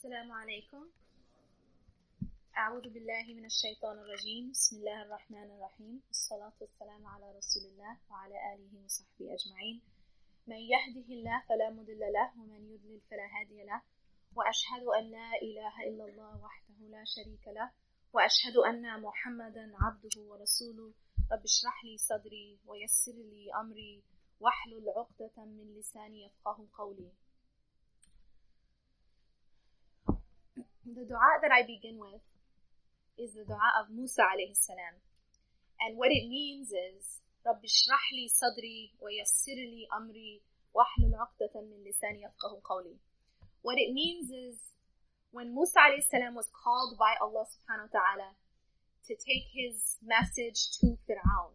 [0.00, 0.82] السلام عليكم.
[2.56, 4.50] أعوذ بالله من الشيطان الرجيم.
[4.50, 6.02] بسم الله الرحمن الرحيم.
[6.10, 9.80] الصلاة والسلام على رسول الله وعلى آله وصحبه أجمعين.
[10.46, 13.82] من يهده الله فلا مضل له ومن يضلل فلا هادي له.
[14.36, 17.70] وأشهد أن لا إله إلا الله وحده لا شريك له.
[18.12, 20.92] وأشهد أن محمدا عبده ورسوله.
[21.32, 24.02] رب اشرح لي صدري ويسر لي أمري
[24.40, 27.12] واحلل عقدة من لساني يفقه قولي.
[30.79, 32.23] The dua that I begin with
[33.17, 34.95] is the dua of Musa alayhi salam.
[35.81, 40.41] And what it means is, رب اشرح لي صدري ويسر لي أمري
[40.73, 42.97] واحلل عقدة من لساني يفقه قولي.
[43.61, 44.55] What it means is,
[45.31, 48.29] when Musa alayhi salam was called by Allah subhanahu wa ta'ala
[49.07, 51.53] to take his message to Fir'aun,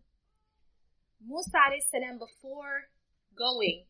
[1.26, 2.90] Musa alayhi salam before
[3.34, 3.86] going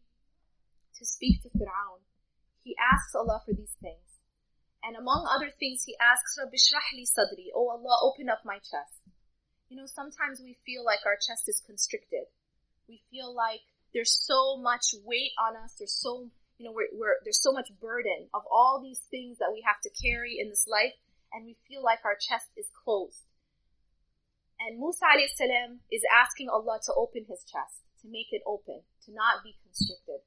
[0.98, 2.00] to speak to Fir'aun,
[2.62, 4.03] he asks Allah for these things.
[4.85, 8.61] And among other things, he asks, Rabbi shrah li sadri, Oh Allah, open up my
[8.61, 9.01] chest.
[9.67, 12.29] You know, sometimes we feel like our chest is constricted.
[12.87, 13.65] We feel like
[13.97, 15.73] there's so much weight on us.
[15.79, 19.49] There's so, you know, we're, we're, there's so much burden of all these things that
[19.51, 20.93] we have to carry in this life.
[21.33, 23.25] And we feel like our chest is closed.
[24.59, 29.09] And Musa salam is asking Allah to open his chest, to make it open, to
[29.11, 30.21] not be constricted.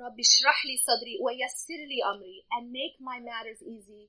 [0.00, 4.04] رب اشرح لي صدري ويسر لي أمري and make my matters easy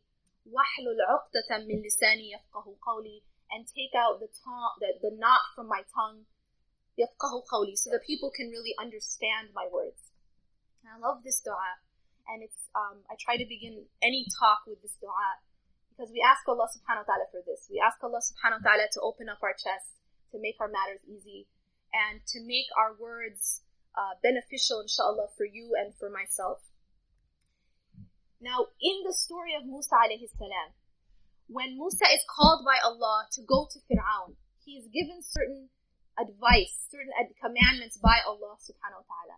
[0.45, 5.67] واحلل عقدة من لساني يفقه قولي and take out the, tongue, the, the knot from
[5.67, 6.25] my tongue
[6.97, 10.11] يفقه قولي so that people can really understand my words.
[10.81, 11.71] And I love this dua
[12.29, 15.41] and it's um, I try to begin any talk with this dua
[15.89, 17.67] because we ask Allah subhanahu wa ta'ala for this.
[17.67, 19.99] We ask Allah subhanahu wa ta'ala to open up our chest,
[20.31, 21.49] to make our matters easy,
[21.91, 23.62] and to make our words
[23.94, 26.58] uh, beneficial, inshallah, for you and for myself.
[28.42, 30.74] Now, in the story of Musa alayhi salam,
[31.48, 35.68] when Musa is called by Allah to go to Fir'aun, he is given certain
[36.18, 39.36] advice, certain ad- commandments by Allah subhanahu wa ta'ala.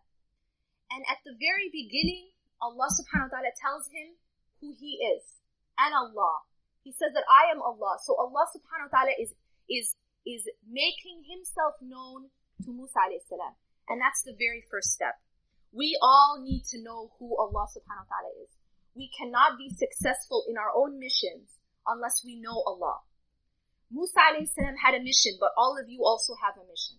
[0.90, 2.30] And at the very beginning,
[2.62, 4.16] Allah subhanahu wa ta'ala tells him
[4.60, 5.42] who he is.
[5.76, 6.46] And Allah.
[6.86, 7.98] He says that I am Allah.
[8.00, 9.34] So Allah subhanahu wa ta'ala is,
[9.68, 12.30] is, is making himself known
[12.64, 13.58] to Musa alayhi salam.
[13.88, 15.20] And that's the very first step.
[15.72, 18.50] We all need to know who Allah subhanahu wa ta'ala is.
[18.96, 23.04] We cannot be successful in our own missions unless we know Allah.
[23.90, 26.98] Musa alayhi salam had a mission, but all of you also have a mission.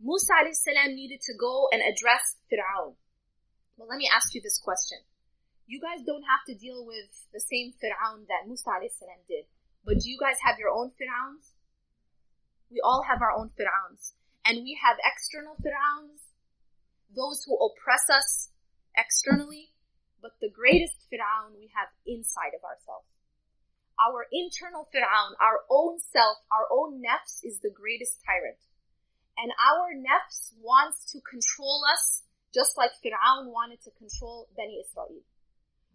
[0.00, 2.94] Musa alayhi salam needed to go and address Fir'aun.
[3.76, 4.98] But let me ask you this question.
[5.66, 9.44] You guys don't have to deal with the same Fir'aun that Musa alayhi salam did.
[9.84, 11.52] But do you guys have your own Fir'auns?
[12.70, 14.14] We all have our own Fir'auns.
[14.44, 16.34] And we have external Fir'auns,
[17.14, 18.50] those who oppress us
[18.96, 19.70] externally,
[20.20, 23.06] but the greatest Fir'aun we have inside of ourselves.
[24.02, 28.58] Our internal Fir'aun, our own self, our own nafs is the greatest tyrant.
[29.38, 32.22] And our nafs wants to control us
[32.52, 35.22] just like Fir'aun wanted to control Bani Israel.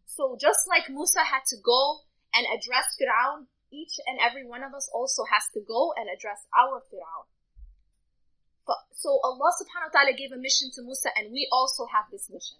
[0.05, 4.73] So just like Musa had to go and address Fir'aun, each and every one of
[4.73, 7.27] us also has to go and address our Fir'aun.
[8.66, 12.06] But, so Allah subhanahu wa ta'ala gave a mission to Musa and we also have
[12.10, 12.58] this mission.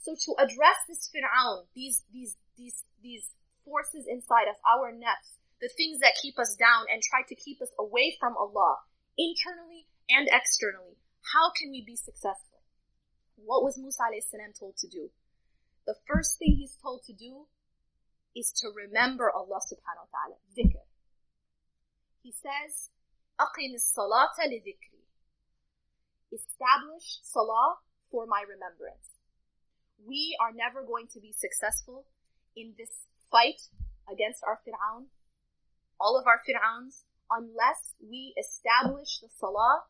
[0.00, 3.30] So to address this Fir'aun, these, these, these, these
[3.64, 7.60] forces inside us, our nafs, the things that keep us down and try to keep
[7.60, 8.80] us away from Allah,
[9.18, 12.64] internally and externally, how can we be successful?
[13.36, 15.10] What was Musa salam told to do?
[15.86, 17.46] The first thing he's told to do
[18.34, 20.84] is to remember Allah subhanahu wa ta'ala, dhikr.
[22.22, 22.90] He says,
[23.40, 24.93] أقم الصلاة لذكري
[26.35, 27.79] establish salah
[28.11, 29.15] for my remembrance.
[30.03, 32.05] We are never going to be successful
[32.55, 33.71] in this fight
[34.11, 35.07] against our Fir'aun,
[35.99, 39.87] all of our Fir'auns, unless we establish the salah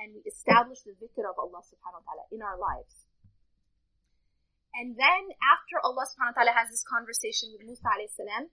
[0.00, 3.06] and we establish the dhikr of Allah subhanahu wa ta'ala in our lives.
[4.74, 8.48] And then after Allah subhanahu wa ta'ala has this conversation with Musa alayhi salam,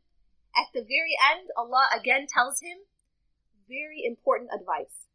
[0.53, 2.83] at the very end, Allah again tells him
[3.69, 5.06] very important advice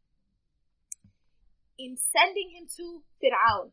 [1.78, 3.70] in sending him to Fir'aun.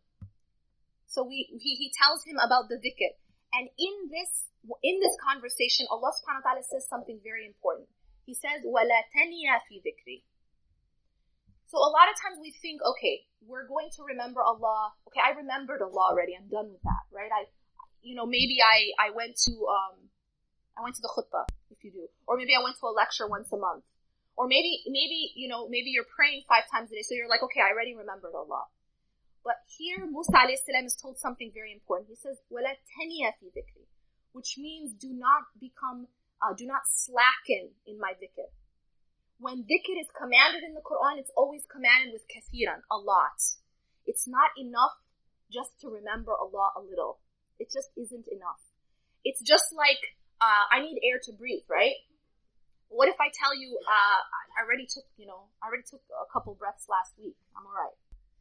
[1.07, 3.15] So we, he, he tells him about the dhikr.
[3.53, 4.51] And in this,
[4.83, 7.87] in this conversation, Allah subhanahu wa ta'ala says something very important.
[8.25, 10.25] He says, وَلَا تَنِيَا فِي ذِكْرِي
[11.67, 14.93] So a lot of times we think, okay, we're going to remember Allah.
[15.07, 16.33] Okay, I remembered Allah already.
[16.33, 17.29] I'm done with that, right?
[17.31, 17.45] I,
[18.01, 20.09] you know, maybe I, I went to, um,
[20.77, 22.09] I went to the khutbah, if you do.
[22.27, 23.85] Or maybe I went to a lecture once a month.
[24.39, 27.43] Or maybe, maybe, you know, maybe you're praying five times a day, so you're like,
[27.43, 28.67] okay, I already remembered Allah.
[29.45, 32.09] But here Musa salam is told something very important.
[32.09, 33.85] He says, وَلَا تَنِيَ فِي ذِكْرِ
[34.33, 36.07] Which means do not become,
[36.41, 38.49] uh, do not slacken in my dhikr.
[39.37, 43.39] When dhikr is commanded in the Quran, it's always commanded with kathiran, a lot.
[44.05, 44.97] It's not enough
[45.51, 47.19] just to remember Allah a little.
[47.59, 48.61] It just isn't enough.
[49.23, 51.95] It's just like, uh, I need air to breathe, right?
[52.90, 54.20] What if I tell you, uh,
[54.58, 57.38] I already took, you know, I already took a couple breaths last week.
[57.54, 57.94] I'm alright.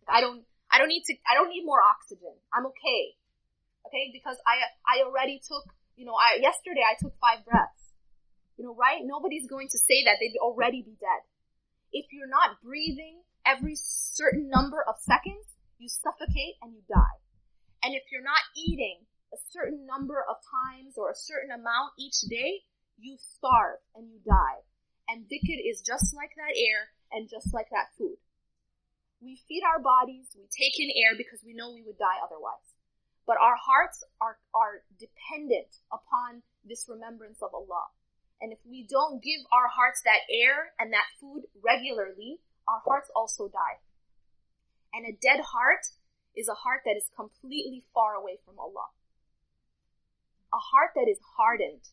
[0.10, 0.42] I don't,
[0.74, 2.34] I don't need to, I don't need more oxygen.
[2.50, 3.14] I'm okay.
[3.86, 7.94] Okay, because I, I already took, you know, I, yesterday I took five breaths.
[8.58, 9.00] You know, right?
[9.06, 10.18] Nobody's going to say that.
[10.20, 11.24] They'd already be dead.
[11.94, 15.46] If you're not breathing every certain number of seconds,
[15.78, 17.18] you suffocate and you die.
[17.86, 22.20] And if you're not eating a certain number of times or a certain amount each
[22.28, 22.66] day,
[23.02, 24.62] you starve and you die.
[25.08, 28.20] And dhikr is just like that air and just like that food.
[29.20, 32.64] We feed our bodies, we take in air because we know we would die otherwise.
[33.28, 37.92] But our hearts are, are dependent upon this remembrance of Allah.
[38.40, 43.12] And if we don't give our hearts that air and that food regularly, our hearts
[43.16, 43.84] also die.
[44.94, 45.84] And a dead heart
[46.36, 48.88] is a heart that is completely far away from Allah.
[50.54, 51.84] A heart that is hardened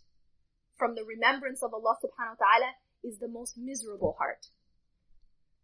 [0.78, 2.72] from the remembrance of Allah subhanahu wa ta'ala
[3.04, 4.48] is the most miserable heart.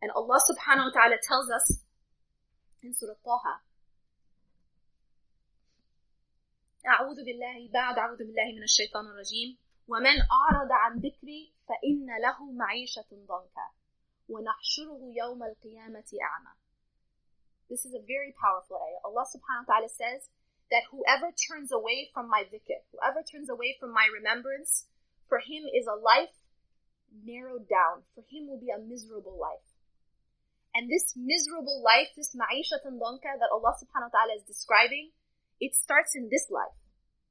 [0.02, 1.84] And Allah subhanahu wa ta'ala tells us
[2.84, 3.62] in Surah Taha,
[6.88, 9.58] أعوذ بالله بعد أعوذ بالله من الشيطان الرجيم
[9.88, 13.68] ومن أعرض عن ذكري فإن له معيشة ضنكا
[14.30, 16.54] ونحشره يوم القيامة أعمى
[17.68, 19.04] This is a very powerful ayah.
[19.04, 20.32] Allah subhanahu wa ta'ala says
[20.72, 24.88] that whoever turns away from my dhikr, whoever turns away from my remembrance,
[25.33, 26.37] for him is a life
[27.25, 28.05] narrowed down.
[28.13, 29.65] For him will be a miserable life.
[30.77, 35.17] And this miserable life, this ma'ishatan donka that Allah subhanahu wa ta'ala is describing,
[35.57, 36.77] it starts in this life.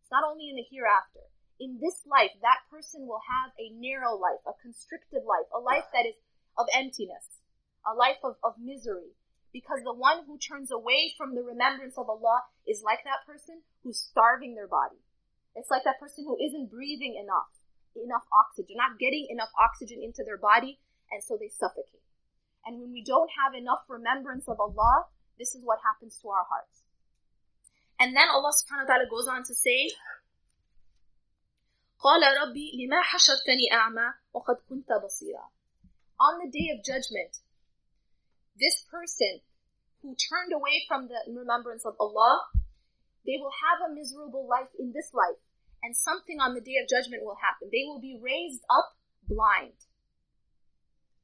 [0.01, 1.29] It's not only in the hereafter.
[1.61, 5.85] In this life, that person will have a narrow life, a constricted life, a life
[5.93, 6.17] that is
[6.57, 7.45] of emptiness,
[7.85, 9.13] a life of, of misery.
[9.53, 13.61] Because the one who turns away from the remembrance of Allah is like that person
[13.85, 14.97] who's starving their body.
[15.53, 17.60] It's like that person who isn't breathing enough,
[17.96, 20.78] enough oxygen, not getting enough oxygen into their body,
[21.10, 22.04] and so they suffocate.
[22.64, 25.06] And when we don't have enough remembrance of Allah,
[25.38, 26.82] this is what happens to our hearts.
[27.98, 29.92] And then Allah subhanahu wa ta'ala goes on to say,
[31.96, 35.48] قال ربي لما حشرتني أعمى وقد كنت بصيرا.
[36.20, 37.40] On the day of judgment,
[38.58, 39.40] this person
[40.02, 42.48] who turned away from the remembrance of Allah,
[43.24, 45.40] they will have a miserable life in this life,
[45.83, 47.69] and something on the day of judgment will happen.
[47.71, 48.93] They will be raised up
[49.27, 49.77] blind.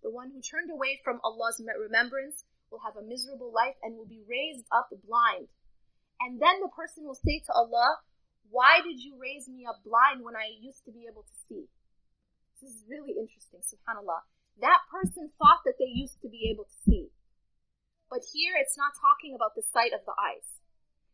[0.02, 4.10] The one who turned away from Allah's remembrance will have a miserable life and will
[4.10, 5.48] be raised up blind.
[6.20, 8.02] And then the person will say to Allah,
[8.50, 11.68] why did you raise me up blind when I used to be able to see?
[12.58, 14.26] This is really interesting, subhanAllah.
[14.62, 17.14] That person thought that they used to be able to see.
[18.10, 20.48] But here it's not talking about the sight of the eyes.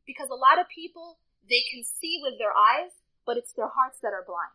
[0.05, 1.19] Because a lot of people,
[1.49, 2.93] they can see with their eyes,
[3.26, 4.54] but it's their hearts that are blind.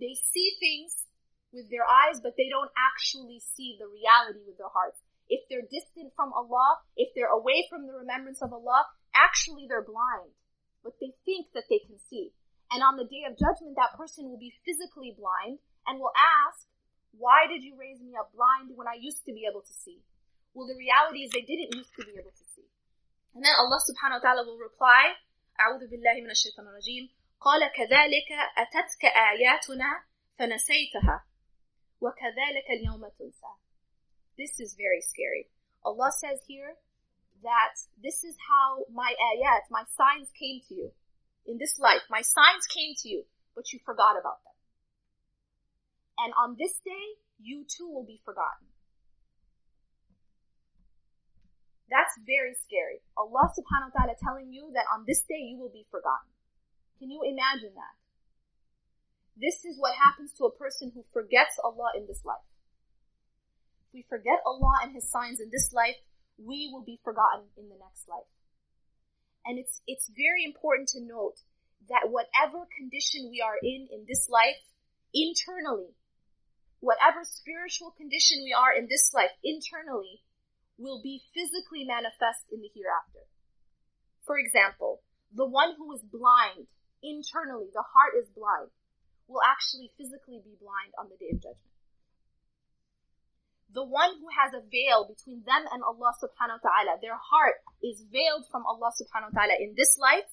[0.00, 1.06] They see things
[1.52, 5.00] with their eyes, but they don't actually see the reality with their hearts.
[5.28, 8.86] If they're distant from Allah, if they're away from the remembrance of Allah,
[9.16, 10.32] actually they're blind.
[10.84, 12.30] But they think that they can see.
[12.70, 16.66] And on the day of judgment, that person will be physically blind and will ask,
[17.16, 20.02] why did you raise me up blind when I used to be able to see?
[20.52, 22.68] Well, the reality is they didn't used to be able to see.
[23.34, 25.16] And then Allah subhanahu wa ta'ala will reply,
[25.56, 27.08] أعوذ بالله من الشيطان الرجيم
[27.40, 30.04] قال كذلك أتتك آياتنا
[30.38, 31.26] فنسيتها
[32.00, 33.52] وَكَذَلِكَ الْيَوْمَ تُنْسَى
[34.36, 35.48] This is very scary.
[35.84, 36.76] Allah says here
[37.42, 40.92] that this is how my ayat, my signs came to you.
[41.46, 44.56] In this life, my signs came to you, but you forgot about them.
[46.18, 47.06] And on this day,
[47.38, 48.68] you too will be forgotten.
[51.88, 53.00] That's very scary.
[53.16, 56.29] Allah subhanahu wa ta'ala telling you that on this day you will be forgotten.
[57.01, 57.97] Can you imagine that?
[59.33, 62.45] This is what happens to a person who forgets Allah in this life.
[63.89, 65.97] If we forget Allah and His signs in this life,
[66.37, 68.29] we will be forgotten in the next life.
[69.41, 71.41] And it's, it's very important to note
[71.89, 74.61] that whatever condition we are in in this life,
[75.09, 75.97] internally,
[76.85, 80.21] whatever spiritual condition we are in this life, internally,
[80.77, 83.25] will be physically manifest in the hereafter.
[84.21, 85.01] For example,
[85.33, 86.69] the one who is blind,
[87.03, 88.71] internally, the heart is blind
[89.27, 91.71] will actually physically be blind on the day of judgment.
[93.71, 97.63] the one who has a veil between them and Allah subhanahu wa ta'ala, their heart
[97.79, 100.27] is veiled from Allah subhanahu wa ta'ala in this life,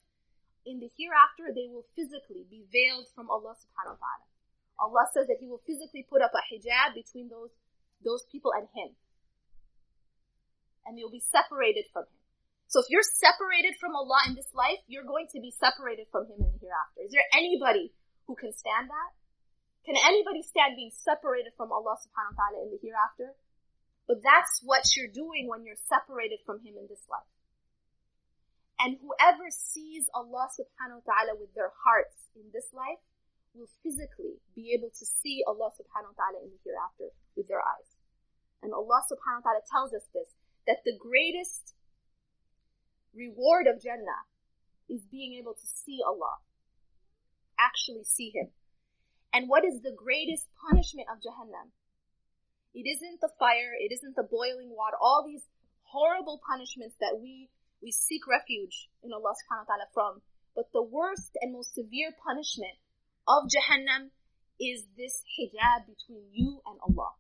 [0.67, 4.27] in the hereafter, they will physically be veiled from Allah subhanahu wa ta'ala.
[4.79, 7.55] Allah says that He will physically put up a hijab between those,
[8.03, 8.99] those people and Him.
[10.85, 12.18] And you'll be separated from Him.
[12.69, 16.29] So if you're separated from Allah in this life, you're going to be separated from
[16.29, 17.01] Him in the hereafter.
[17.01, 17.97] Is there anybody
[18.29, 19.11] who can stand that?
[19.89, 23.33] Can anybody stand being separated from Allah subhanahu wa ta'ala in the hereafter?
[24.05, 27.25] But that's what you're doing when you're separated from Him in this life.
[28.77, 33.01] And whoever sees Allah subhanahu wa ta'ala with their hearts in this life
[33.57, 37.65] will physically be able to see Allah subhanahu wa ta'ala in the hereafter with their
[37.65, 37.97] eyes.
[38.61, 40.37] And Allah subhanahu wa ta'ala tells us this,
[40.69, 41.78] that the greatest
[43.15, 44.27] reward of Jannah
[44.89, 46.41] is being able to see Allah.
[47.59, 48.51] Actually see Him.
[49.33, 51.71] And what is the greatest punishment of Jahannam?
[52.75, 55.45] It isn't the fire, it isn't the boiling water, all these
[55.93, 57.49] horrible punishments that we,
[57.83, 60.23] we seek refuge in Allah subhanahu wa ta'ala from.
[60.55, 62.77] But the worst and most severe punishment
[63.27, 64.11] of Jahannam
[64.59, 67.15] is this hijab between you and Allah.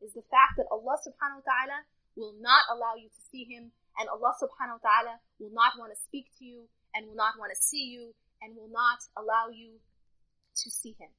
[0.00, 1.78] Is the fact that Allah subhanahu wa ta'ala
[2.16, 5.92] will not allow you to see Him and Allah subhanahu wa ta'ala will not want
[5.92, 9.50] to speak to you and will not want to see you and will not allow
[9.50, 9.82] you
[10.62, 11.10] to see Him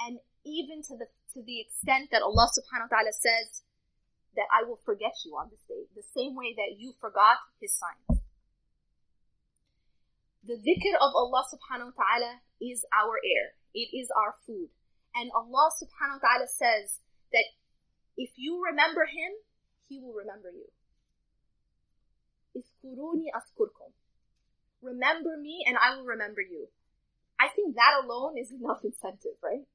[0.00, 3.62] and even to the to the extent that Allah subhanahu wa ta'ala says
[4.36, 7.72] that I will forget you on this day, the same way that you forgot his
[7.72, 8.20] signs.
[10.44, 13.56] The dhikr of Allah subhanahu wa ta'ala is our air.
[13.74, 14.68] It is our food.
[15.16, 17.00] And Allah subhanahu wa ta'ala says
[17.32, 17.44] that
[18.16, 19.32] if you remember him,
[19.88, 20.68] he will remember you.
[22.94, 23.92] Adhkurkum.
[24.82, 26.68] Remember me and I will remember you.
[27.40, 29.66] I think that alone is enough incentive, right?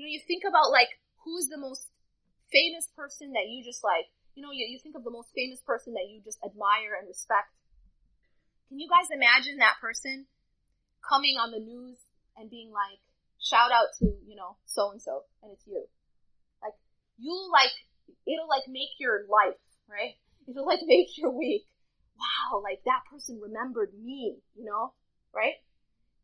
[0.00, 0.88] you know, you think about like
[1.24, 1.88] who's the most
[2.50, 5.60] famous person that you just like, you know, you, you think of the most famous
[5.60, 7.52] person that you just admire and respect.
[8.68, 10.26] Can you guys imagine that person
[11.04, 11.98] coming on the news
[12.36, 13.02] and being like,
[13.42, 15.84] shout out to, you know, so and so, and it's you?
[16.62, 16.74] Like,
[17.18, 17.74] you'll like,
[18.26, 19.60] it'll like make your life,
[19.90, 20.16] right?
[20.48, 21.66] It'll like make your week.
[22.20, 24.92] Wow, like that person remembered me, you know,
[25.32, 25.56] right?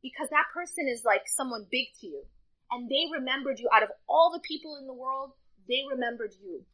[0.05, 2.23] Because that person is like someone big to you
[2.71, 5.33] and they remembered you out of all the people in the world,
[5.69, 6.69] they remembered you.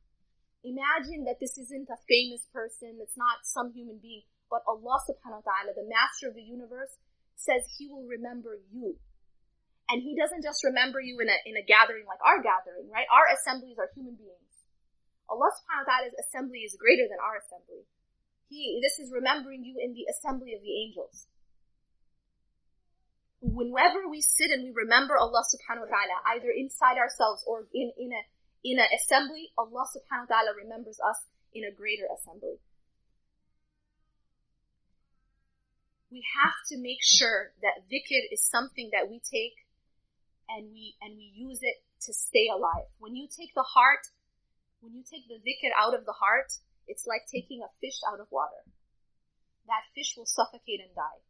[0.66, 5.42] Imagine that this isn't a famous person, it's not some human being, but Allah subhanahu
[5.42, 6.98] wa ta'ala, the master of the universe,
[7.34, 8.98] says he will remember you.
[9.90, 13.10] And he doesn't just remember you in a, in a gathering like our gathering, right?
[13.10, 14.54] Our assemblies are human beings.
[15.26, 17.84] Allah subhanahu wa ta'ala's assembly is greater than our assembly.
[18.52, 21.26] This is remembering you in the assembly of the angels
[23.42, 27.90] whenever we sit and we remember Allah subhanahu wa ta'ala, either inside ourselves or in,
[27.98, 28.22] in a,
[28.62, 32.62] in an assembly, Allah subhanahu wa ta'ala remembers us in a greater assembly.
[36.14, 39.66] We have to make sure that dhikr is something that we take
[40.48, 42.86] and we, and we use it to stay alive.
[43.00, 44.06] When you take the heart,
[44.80, 46.52] when you take the dhikr out of the heart,
[46.92, 48.60] it's like taking a fish out of water.
[49.66, 51.24] That fish will suffocate and die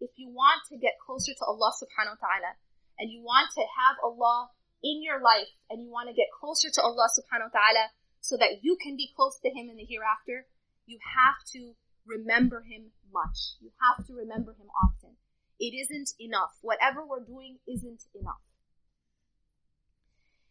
[0.00, 2.52] if you want to get closer to Allah subhanahu wa ta'ala
[2.98, 4.50] and you want to have Allah
[4.84, 7.84] in your life and you want to get closer to Allah subhanahu wa ta'ala
[8.20, 10.46] so that you can be close to Him in the hereafter,
[10.84, 11.72] you have to
[12.04, 13.56] remember Him much.
[13.60, 15.16] You have to remember Him often.
[15.58, 16.52] It isn't enough.
[16.60, 18.44] Whatever we're doing isn't enough.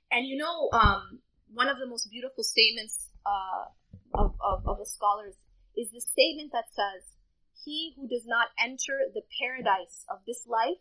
[0.10, 1.20] And you know, um,
[1.54, 3.71] one of the most beautiful statements uh,
[4.15, 5.37] of, of, of the scholars
[5.77, 7.05] is the statement that says,
[7.65, 10.81] he who does not enter the paradise of this life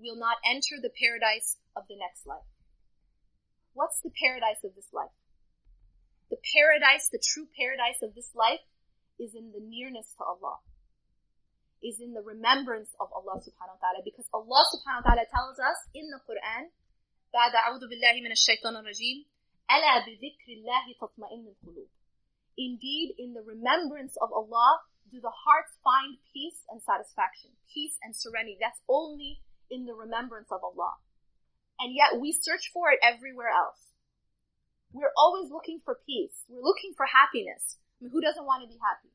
[0.00, 2.48] will not enter the paradise of the next life.
[3.76, 5.12] What's the paradise of this life?
[6.32, 8.64] The paradise, the true paradise of this life
[9.20, 10.64] is in the nearness to Allah.
[11.80, 15.56] Is in the remembrance of Allah subhanahu wa ta'ala because Allah subhanahu wa ta'ala tells
[15.56, 16.68] us in the Quran
[17.30, 19.26] بعد أعوذ بالله من الشيطان الرجيم
[19.70, 21.88] ألا بذكر الله تطمئن القلوب
[22.58, 28.14] Indeed, in the remembrance of Allah do the hearts find peace and satisfaction, peace and
[28.14, 28.58] serenity.
[28.60, 31.00] That's only in the remembrance of Allah.
[31.78, 33.90] And yet we search for it everywhere else.
[34.92, 36.44] We're always looking for peace.
[36.50, 37.78] We're looking for happiness.
[37.98, 39.14] I mean, who doesn't want to be happy?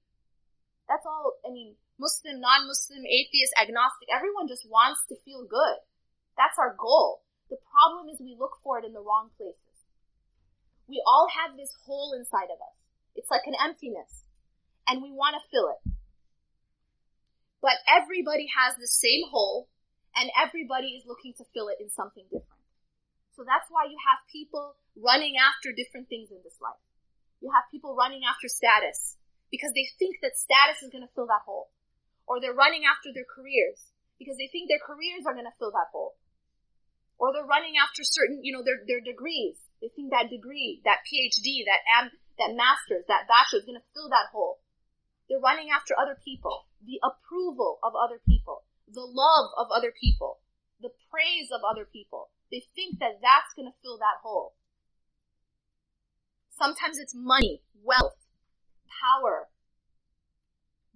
[0.87, 5.79] That's all, I mean, Muslim, non-Muslim, atheist, agnostic, everyone just wants to feel good.
[6.37, 7.23] That's our goal.
[7.49, 9.68] The problem is we look for it in the wrong places.
[10.90, 12.74] We all have this hole inside of us.
[13.14, 14.26] It's like an emptiness
[14.90, 15.82] and we want to fill it.
[17.62, 19.70] But everybody has the same hole
[20.18, 22.66] and everybody is looking to fill it in something different.
[23.38, 26.82] So that's why you have people running after different things in this life.
[27.38, 29.14] You have people running after status
[29.54, 31.70] because they think that status is going to fill that hole.
[32.26, 35.70] Or they're running after their careers because they think their careers are going to fill
[35.70, 36.18] that hole.
[37.16, 39.69] Or they're running after certain, you know, their, their degrees.
[39.80, 43.90] They think that degree, that PhD, that am, that master's, that bachelor is going to
[43.94, 44.60] fill that hole.
[45.28, 50.40] They're running after other people, the approval of other people, the love of other people,
[50.80, 52.28] the praise of other people.
[52.50, 54.54] They think that that's going to fill that hole.
[56.50, 58.18] Sometimes it's money, wealth,
[59.00, 59.48] power,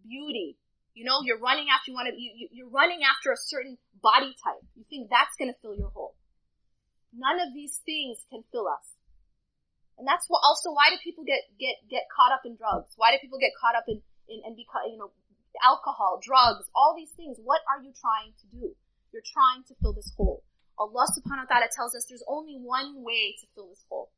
[0.03, 0.59] beauty.
[0.95, 2.15] You know, you're running after you want to.
[2.21, 4.63] You, you're running after a certain body type.
[4.77, 6.15] You think that's going to fill your hole.
[7.15, 8.99] None of these things can fill us.
[9.95, 12.99] And that's what also why do people get get get caught up in drugs?
[12.99, 15.15] Why do people get caught up in in and because you know
[15.63, 17.39] alcohol, drugs, all these things?
[17.39, 18.75] What are you trying to do?
[19.15, 20.43] You're trying to fill this hole.
[20.75, 24.11] Allah subhanahu wa ta'ala tells us there's only one way to fill this hole.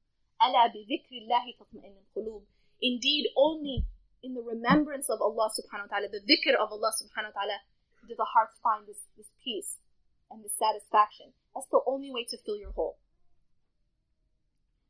[2.80, 3.84] Indeed, only
[4.24, 7.60] in the remembrance of Allah subhanahu wa ta'ala, the dhikr of Allah subhanahu wa ta'ala,
[8.08, 9.76] do the hearts find this, this peace
[10.29, 11.33] and this satisfaction.
[11.53, 12.97] That's the only way to fill your hole.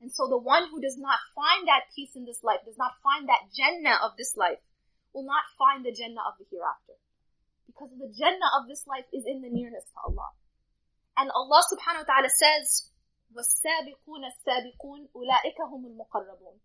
[0.02, 2.98] And so the one who does not find that peace in this life, does not
[3.06, 4.58] find that Jannah of this life,
[5.14, 6.98] will not find the Jannah of the hereafter.
[7.70, 10.34] Because the Jannah of this life is in the nearness to Allah.
[11.18, 12.90] And Allah subhanahu wa ta'ala says,
[13.36, 16.58] وَالسَّابِقُونَ السَّابِقُونَ أُولَٰئِكَ هُمُ الْمُقَرَّبُونَ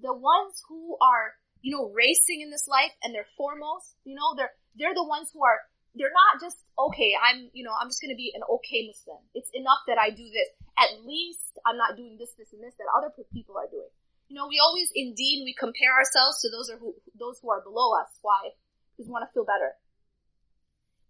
[0.00, 4.36] The ones who are, you know, racing in this life and they're foremost, you know,
[4.36, 5.60] they're, they're the ones who are,
[5.97, 9.21] they're not just, okay, I'm, you know, I'm just gonna be an okay Muslim.
[9.33, 10.49] It's enough that I do this.
[10.77, 13.89] At least I'm not doing this, this, and this that other people are doing.
[14.29, 17.63] You know, we always, indeed we compare ourselves to those are who, those who are
[17.63, 18.11] below us.
[18.21, 18.53] Why?
[18.93, 19.75] Because we want to feel better.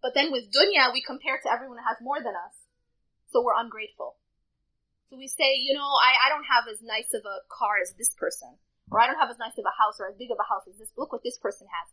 [0.02, 2.56] But then with dunya, we compare to everyone that has more than us.
[3.34, 4.16] So we're ungrateful.
[5.10, 7.96] So we say, you know, I, I don't have as nice of a car as
[7.98, 8.56] this person.
[8.92, 10.64] Or I don't have as nice of a house or as big of a house
[10.70, 10.92] as this.
[10.96, 11.88] Look what this person has.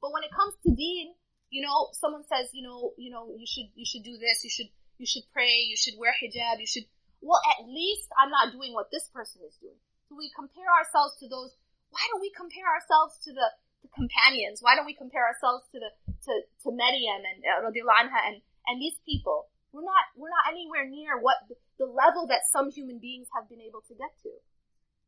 [0.00, 1.12] But when it comes to deen,
[1.50, 4.50] you know, someone says, you know, you know, you should, you should do this, you
[4.50, 4.68] should,
[5.00, 6.84] you should pray, you should wear hijab, you should,
[7.20, 9.78] well, at least I'm not doing what this person is doing.
[10.08, 11.56] So we compare ourselves to those,
[11.88, 13.48] why don't we compare ourselves to the,
[13.84, 14.60] the companions?
[14.60, 15.90] Why don't we compare ourselves to the,
[16.28, 16.32] to,
[16.64, 18.36] to Maryam and, uh, and,
[18.68, 19.48] and these people?
[19.72, 21.44] We're not, we're not anywhere near what,
[21.76, 24.32] the level that some human beings have been able to get to.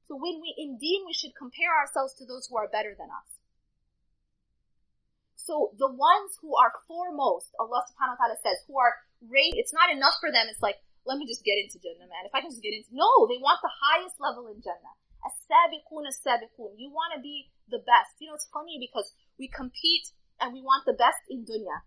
[0.09, 3.40] So when we, indeed, we should compare ourselves to those who are better than us.
[5.51, 8.95] So the ones who are foremost, Allah subhanahu wa ta'ala says, who are
[9.27, 10.47] raised, it's not enough for them.
[10.47, 12.23] It's like, let me just get into Jannah, man.
[12.23, 14.95] If I can just get into, no, they want the highest level in Jannah.
[15.27, 16.79] As-sabiqun, as-sabiqun.
[16.79, 18.15] You want to be the best.
[18.23, 19.11] You know, it's funny because
[19.43, 21.83] we compete and we want the best in dunya.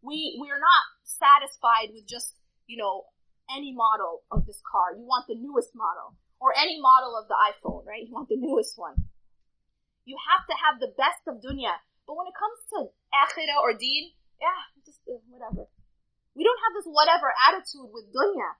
[0.00, 2.32] We, we are not satisfied with just,
[2.64, 3.12] you know,
[3.52, 4.96] any model of this car.
[4.96, 6.16] You want the newest model.
[6.40, 8.08] Or any model of the iPhone, right?
[8.08, 9.04] You want the newest one.
[10.08, 11.76] You have to have the best of dunya.
[12.07, 14.11] But when it comes to akhirah or deen,
[14.41, 15.69] yeah, just uh, whatever.
[16.33, 18.57] We don't have this whatever attitude with dunya.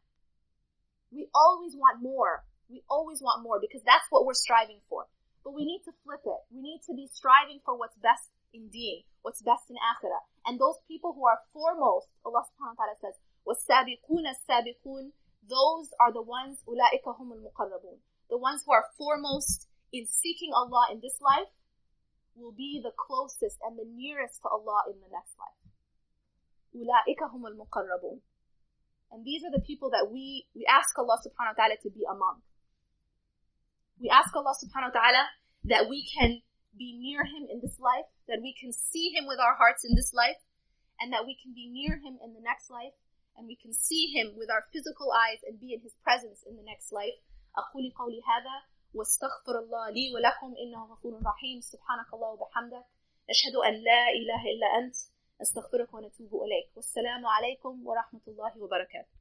[1.11, 2.43] We always want more.
[2.69, 5.07] We always want more because that's what we're striving for.
[5.43, 6.41] But we need to flip it.
[6.53, 10.23] We need to be striving for what's best in deen, what's best in akhirah.
[10.45, 13.15] And those people who are foremost, Allah subhanahu wa ta'ala says,
[13.47, 15.11] وَالسَّابِقُونَ السَّابِقُونَ
[15.49, 17.97] Those are the ones, أُولَٰئِكَ هُمُ الْمُقَرَّبُونَ
[18.29, 21.49] The ones who are foremost in seeking Allah in this life
[22.35, 25.61] will be the closest and the nearest to Allah in the next life.
[26.71, 28.19] أُولَٰئِكَ هُمُ الْمُقَرَّبُونَ
[29.11, 32.07] And these are the people that we, we ask Allah subhanahu wa ta'ala to be
[32.07, 32.41] among.
[33.99, 35.23] We ask Allah subhanahu wa ta'ala
[35.67, 36.41] that we can
[36.77, 39.93] be near Him in this life, that we can see Him with our hearts in
[39.95, 40.39] this life,
[41.03, 42.95] and that we can be near Him in the next life,
[43.35, 46.55] and we can see Him with our physical eyes and be in His presence in
[46.55, 47.19] the next life.
[47.51, 48.55] أقول قولي هذا
[48.96, 51.60] واستغفر الله لي ولكم إنه غفور رحيم.
[51.60, 52.84] سبحانك الله وبحمدك.
[53.30, 54.96] نشهد أن لا إله إلا أنت.
[55.40, 56.76] نستغفرك ونتوب إليك.
[56.76, 59.16] والسلام عليكم ورحمة الله وبركاته.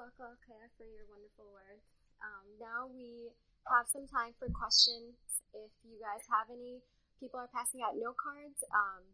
[0.00, 1.84] Jazakallah for your wonderful words.
[2.22, 3.34] Um, now we
[3.66, 5.12] have some time for questions.
[5.52, 6.78] If you guys have any
[7.20, 9.04] people are passing out note cards um,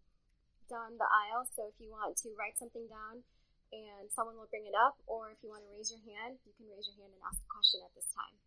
[0.71, 1.45] down the aisle.
[1.51, 3.27] So if you want to write something down
[3.75, 6.55] and someone will bring it up, or if you want to raise your hand, you
[6.55, 8.38] can raise your hand and ask a question at this time.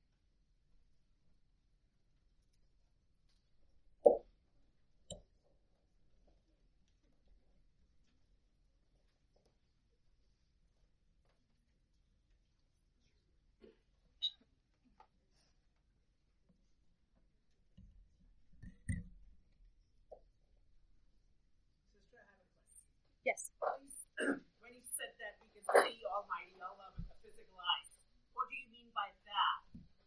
[23.59, 27.89] When you said that we can see Almighty Allah with the physical eyes,
[28.31, 29.57] what do you mean by that?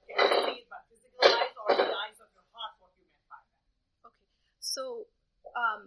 [0.09, 2.77] Can you see it by physical eyes or the eyes of your heart?
[2.81, 4.09] What you meant by that?
[4.09, 4.29] Okay.
[4.61, 5.09] So,
[5.53, 5.85] um,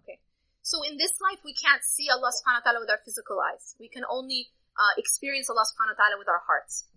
[0.00, 0.20] okay.
[0.60, 3.76] So in this life, we can't see Allah subhanahu wa ta'ala with our physical eyes.
[3.80, 6.88] We can only uh, experience Allah subhanahu wa ta'ala with our hearts.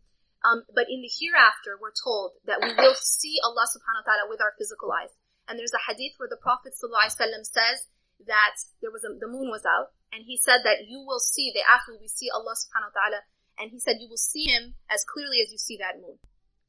[0.41, 4.25] Um, but in the hereafter, we're told that we will see Allah subhanahu wa ta'ala
[4.25, 5.13] with our physical eyes.
[5.45, 7.79] And there's a hadith where the Prophet says
[8.25, 11.53] that there was a, the moon was out, and he said that you will see,
[11.53, 13.21] the after we see Allah subhanahu wa ta'ala,
[13.61, 16.17] and he said you will see him as clearly as you see that moon.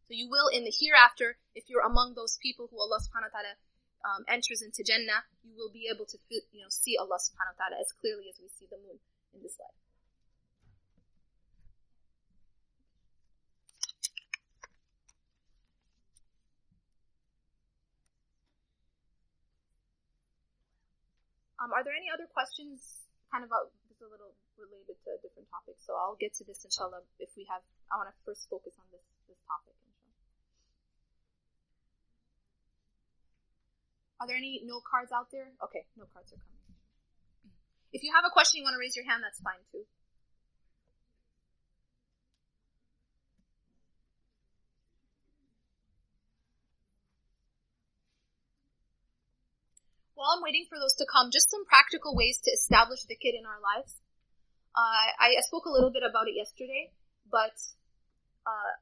[0.05, 3.37] So you will in the hereafter, if you're among those people who Allah subhanahu wa
[3.41, 3.55] ta'ala
[4.05, 7.61] um, enters into Jannah, you will be able to you know see Allah subhanahu wa
[7.65, 9.01] ta'ala as clearly as we see the moon
[9.33, 9.79] in this life.
[21.62, 25.18] Um, are there any other questions kind of about this a little related to a
[25.22, 25.79] different topic?
[25.79, 28.90] So I'll get to this inshallah if we have I want to first focus on
[28.90, 29.79] this this topic.
[34.18, 35.55] Are there any no cards out there?
[35.62, 36.66] Okay, no cards are coming.
[37.94, 39.87] If you have a question you want to raise your hand, that's fine too.
[50.23, 53.35] While I'm waiting for those to come, just some practical ways to establish the dhikr
[53.35, 53.99] in our lives.
[54.71, 56.95] Uh, I, I, spoke a little bit about it yesterday,
[57.27, 57.59] but
[58.47, 58.79] uh,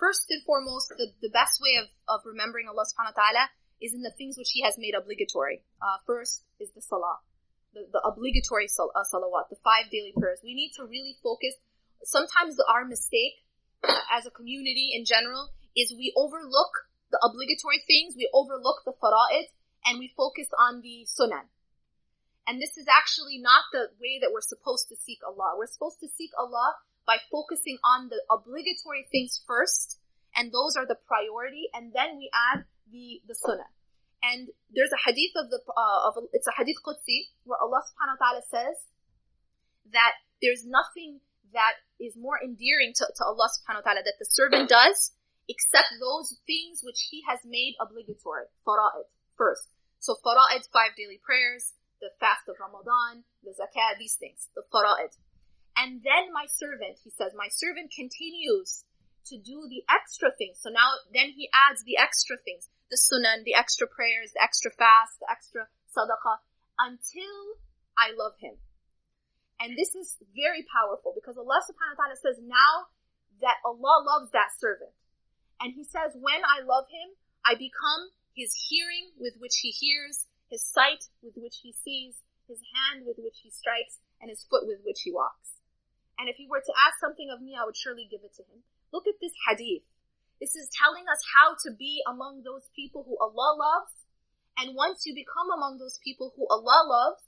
[0.00, 3.44] first and foremost, the, the best way of, of remembering Allah subhanahu wa ta'ala
[3.84, 5.68] is in the things which He has made obligatory.
[5.84, 7.20] Uh, first is the salah,
[7.76, 10.40] the, the obligatory sal- uh, salawat, the five daily prayers.
[10.40, 11.60] We need to really focus.
[12.08, 13.44] Sometimes the, our mistake
[13.84, 18.96] uh, as a community in general is we overlook the obligatory things, we overlook the
[18.96, 19.52] fara'id,
[19.84, 21.46] and we focus on the sunan.
[22.46, 25.54] And this is actually not the way that we're supposed to seek Allah.
[25.54, 26.74] We're supposed to seek Allah
[27.06, 29.98] by focusing on the obligatory things first,
[30.34, 33.70] and those are the priority, and then we add the, the sunnah.
[34.22, 38.18] And there's a hadith of the, uh, of, it's a hadith Qudsi, where Allah subhanahu
[38.18, 38.78] wa ta'ala says
[39.90, 41.18] that there's nothing
[41.52, 45.12] that is more endearing to, to Allah subhanahu wa ta'ala that the servant does
[45.50, 49.71] except those things which he has made obligatory, fara'id, first.
[50.02, 55.14] So fara'id, five daily prayers, the fast of Ramadan, the zakat, these things, the fara'id.
[55.78, 58.82] And then my servant, he says, my servant continues
[59.30, 60.58] to do the extra things.
[60.58, 64.74] So now, then he adds the extra things, the sunan, the extra prayers, the extra
[64.74, 66.42] fast, the extra sadaqah,
[66.82, 67.62] until
[67.94, 68.58] I love him.
[69.62, 72.90] And this is very powerful because Allah subhanahu wa ta'ala says now
[73.38, 74.98] that Allah loves that servant.
[75.62, 77.14] And he says, when I love him,
[77.46, 82.60] I become his hearing with which he hears, his sight with which he sees, his
[82.72, 85.60] hand with which he strikes, and his foot with which he walks.
[86.18, 88.44] And if he were to ask something of me, I would surely give it to
[88.44, 88.64] him.
[88.92, 89.84] Look at this hadith.
[90.40, 93.94] This is telling us how to be among those people who Allah loves.
[94.58, 97.24] And once you become among those people who Allah loves,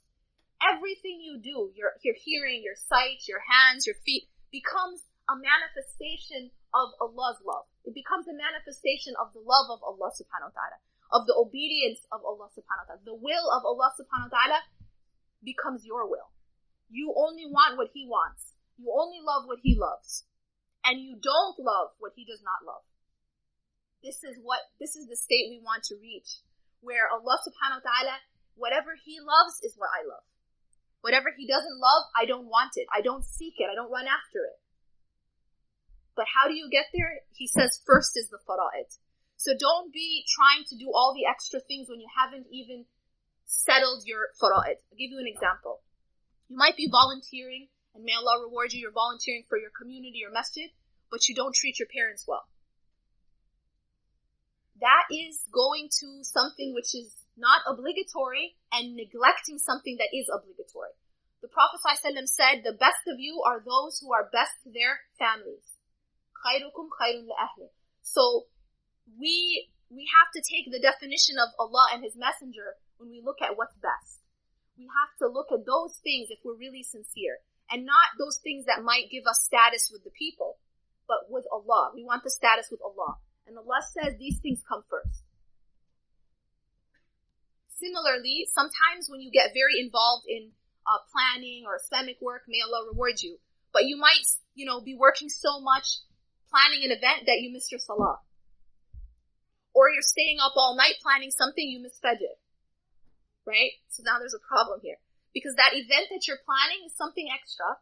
[0.61, 6.53] everything you do, your, your hearing, your sight, your hands, your feet, becomes a manifestation
[6.73, 7.65] of Allah's love.
[7.83, 10.79] It becomes a manifestation of the love of Allah subhanahu wa ta'ala
[11.11, 13.05] of the obedience of Allah subhanahu wa ta'ala.
[13.05, 14.59] The will of Allah subhanahu wa ta'ala
[15.43, 16.33] becomes your will.
[16.89, 18.57] You only want what He wants.
[18.77, 20.25] You only love what He loves.
[20.85, 22.85] And you don't love what He does not love.
[24.03, 26.41] This is what, this is the state we want to reach.
[26.81, 28.15] Where Allah subhanahu wa ta'ala,
[28.53, 30.25] whatever He loves is what I love.
[31.01, 32.85] Whatever He doesn't love, I don't want it.
[32.93, 33.69] I don't seek it.
[33.69, 34.57] I don't run after it.
[36.15, 37.25] But how do you get there?
[37.33, 38.89] He says first is the fara'id.
[39.45, 42.89] So don't be trying to do all the extra things when you haven't even
[43.45, 44.81] settled your fara'id.
[44.81, 45.85] I'll give you an example.
[46.49, 50.33] You might be volunteering, and may Allah reward you, you're volunteering for your community or
[50.33, 50.73] masjid,
[51.13, 52.49] but you don't treat your parents well.
[54.81, 60.97] That is going to something which is not obligatory and neglecting something that is obligatory.
[61.45, 65.05] The Prophet ﷺ said, the best of you are those who are best to their
[65.21, 65.77] families.
[68.01, 68.49] So
[69.19, 73.41] we we have to take the definition of Allah and His Messenger when we look
[73.41, 74.25] at what's best.
[74.77, 77.39] We have to look at those things if we're really sincere,
[77.69, 80.57] and not those things that might give us status with the people,
[81.07, 81.93] but with Allah.
[81.93, 83.21] We want the status with Allah.
[83.47, 85.21] And Allah says these things come first.
[87.77, 90.49] Similarly, sometimes when you get very involved in
[90.83, 93.37] uh, planning or Islamic work, may Allah reward you.
[93.71, 96.01] But you might, you know, be working so much
[96.49, 98.17] planning an event that you miss your salah
[99.75, 102.39] or you're staying up all night planning something, you miss Fajr.
[103.43, 103.75] Right?
[103.91, 104.97] So now there's a problem here.
[105.35, 107.75] Because that event that you're planning is something extra,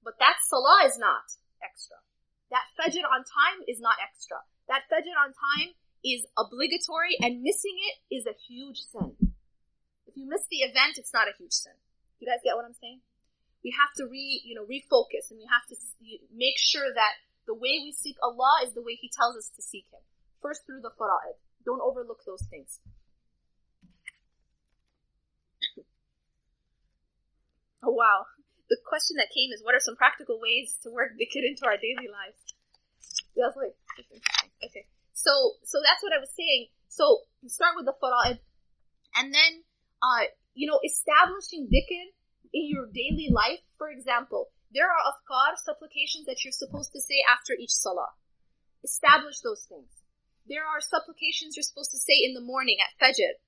[0.00, 1.28] but that salah is not
[1.60, 2.00] extra.
[2.48, 4.40] That Fajr on time is not extra.
[4.66, 9.12] That Fajr on time is obligatory and missing it is a huge sin.
[10.08, 11.76] If you miss the event, it's not a huge sin.
[12.18, 13.04] You guys get what I'm saying?
[13.60, 15.76] We have to re, you know, refocus and we have to
[16.32, 19.60] make sure that the way we seek Allah is the way He tells us to
[19.60, 20.00] seek Him.
[20.42, 21.36] First through the fara'id.
[21.64, 22.80] Don't overlook those things.
[27.82, 28.26] oh wow.
[28.68, 31.66] The question that came is what are some practical ways to work the dhikr into
[31.66, 32.38] our daily lives?
[33.36, 33.74] That's like.
[34.64, 34.86] Okay.
[35.12, 36.68] So, so that's what I was saying.
[36.88, 38.38] So, start with the fara'id.
[39.16, 39.52] And then,
[40.00, 42.14] uh, you know, establishing dhikr
[42.54, 47.22] in your daily life, for example, there are adhkar, supplications that you're supposed to say
[47.26, 48.14] after each salah.
[48.84, 49.99] Establish those things.
[50.48, 53.38] There are supplications you're supposed to say in the morning at Fajr.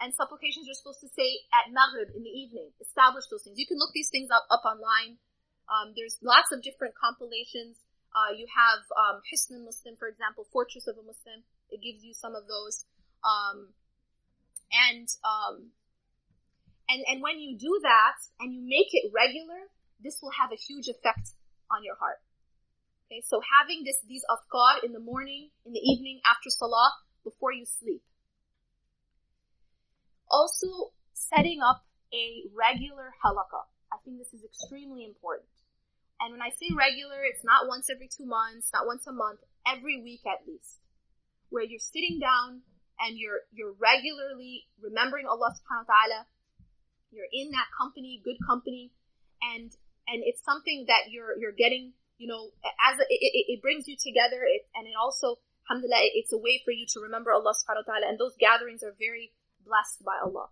[0.00, 2.74] And supplications you're supposed to say at Maghrib in the evening.
[2.82, 3.58] Establish those things.
[3.58, 5.22] You can look these things up, up online.
[5.70, 7.78] Um, there's lots of different compilations.
[8.10, 11.46] Uh, you have um, Hisn Muslim, for example, Fortress of a Muslim.
[11.70, 12.84] It gives you some of those.
[13.22, 13.72] Um,
[14.72, 15.70] and um,
[16.88, 19.70] and and when you do that and you make it regular,
[20.02, 21.36] this will have a huge effect
[21.70, 22.20] on your heart.
[23.12, 27.52] Okay, so having this these adhkar in the morning, in the evening, after salah, before
[27.52, 28.00] you sleep.
[30.30, 33.68] Also, setting up a regular halaqah.
[33.92, 35.52] I think this is extremely important.
[36.24, 39.44] And when I say regular, it's not once every two months, not once a month,
[39.68, 40.80] every week at least.
[41.52, 42.64] Where you're sitting down
[42.96, 46.20] and you're you're regularly remembering Allah subhanahu wa ta'ala.
[47.12, 48.88] You're in that company, good company,
[49.44, 49.68] and
[50.08, 53.96] and it's something that you're you're getting you know as a, it, it, brings you
[53.96, 54.42] together.
[54.46, 57.94] It, and it also alhamdulillah it's a way for you to remember Allah subhanahu wa
[57.94, 58.06] ta'ala.
[58.08, 59.32] And those gatherings are very
[59.64, 60.50] blessed by Allah.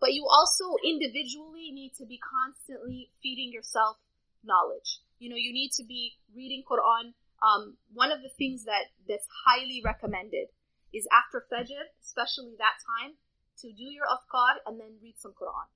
[0.00, 3.98] But you also individually need to be constantly feeding yourself
[4.42, 5.00] knowledge.
[5.18, 7.12] You know you need to be reading Quran.
[7.40, 10.52] Um, one of the things that that's highly recommended
[10.92, 13.16] is after Fajr especially that time
[13.60, 15.68] to do your adhkar and then read some Quran.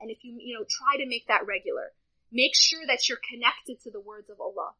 [0.00, 1.92] And if you you know try to make that regular
[2.30, 4.72] Make sure that you're connected to the words of Allah.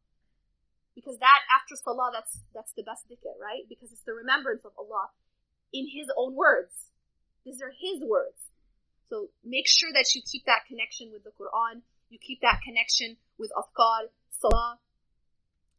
[0.93, 3.63] Because that after salah, that's that's the best dhikr, right?
[3.69, 5.09] Because it's the remembrance of Allah
[5.73, 6.91] in His own words.
[7.45, 8.37] These are His words.
[9.09, 11.81] So make sure that you keep that connection with the Quran.
[12.09, 14.77] You keep that connection with adhkar, salah,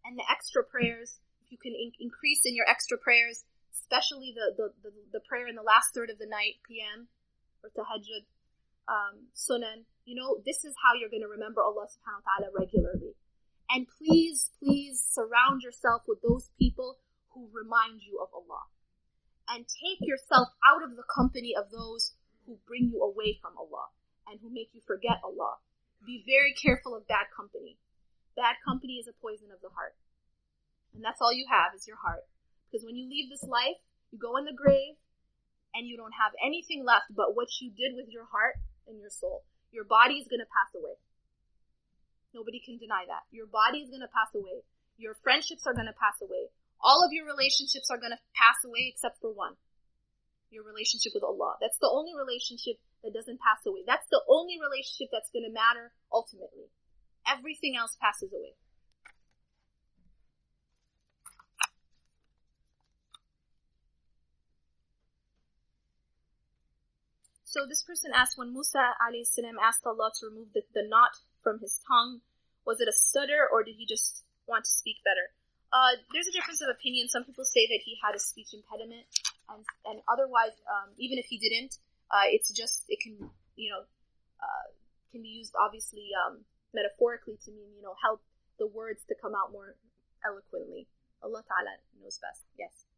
[0.04, 1.20] and the extra prayers.
[1.44, 5.46] If you can in- increase in your extra prayers, especially the, the, the, the prayer
[5.46, 7.08] in the last third of the night, PM,
[7.62, 8.26] or tahajjud,
[8.88, 9.84] um, sunan.
[10.04, 13.14] You know, this is how you're going to remember Allah subhanahu wa ta'ala regularly.
[13.70, 16.98] And please, please surround yourself with those people
[17.30, 18.66] who remind you of Allah.
[19.50, 22.14] And take yourself out of the company of those
[22.46, 23.90] who bring you away from Allah
[24.26, 25.58] and who make you forget Allah.
[26.06, 27.78] Be very careful of bad company.
[28.34, 29.94] Bad company is a poison of the heart.
[30.94, 32.26] And that's all you have is your heart.
[32.66, 33.78] Because when you leave this life,
[34.10, 34.98] you go in the grave
[35.74, 38.58] and you don't have anything left but what you did with your heart
[38.98, 39.44] your soul.
[39.70, 40.98] Your body is going to pass away.
[42.34, 43.26] Nobody can deny that.
[43.30, 44.66] Your body is going to pass away.
[44.98, 46.50] Your friendships are going to pass away.
[46.80, 49.54] All of your relationships are going to pass away except for one.
[50.50, 51.58] Your relationship with Allah.
[51.60, 53.86] That's the only relationship that doesn't pass away.
[53.86, 56.70] That's the only relationship that's going to matter ultimately.
[57.26, 58.56] Everything else passes away.
[67.50, 68.94] So this person asked when Musa
[69.26, 72.22] salam asked Allah to remove the, the knot from his tongue,
[72.64, 75.34] was it a stutter or did he just want to speak better?
[75.74, 77.10] Uh, there's a difference of opinion.
[77.10, 79.02] Some people say that he had a speech impediment,
[79.50, 81.78] and and otherwise, um, even if he didn't,
[82.10, 83.18] uh, it's just it can
[83.58, 83.82] you know
[84.38, 84.66] uh,
[85.10, 88.22] can be used obviously um, metaphorically to mean you know help
[88.62, 89.74] the words to come out more
[90.22, 90.86] eloquently.
[91.22, 92.46] Allah Taala knows best.
[92.58, 92.89] Yes.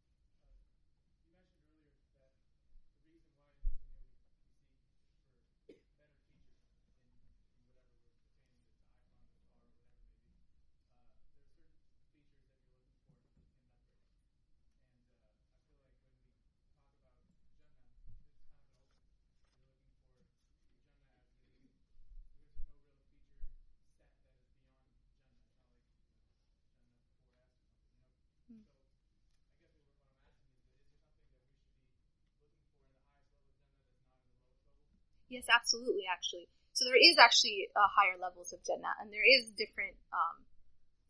[35.33, 36.45] Yes, absolutely, actually.
[36.77, 40.45] So there is actually uh, higher levels of Jannah, and there is different um,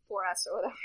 [0.08, 0.80] for us or whatever.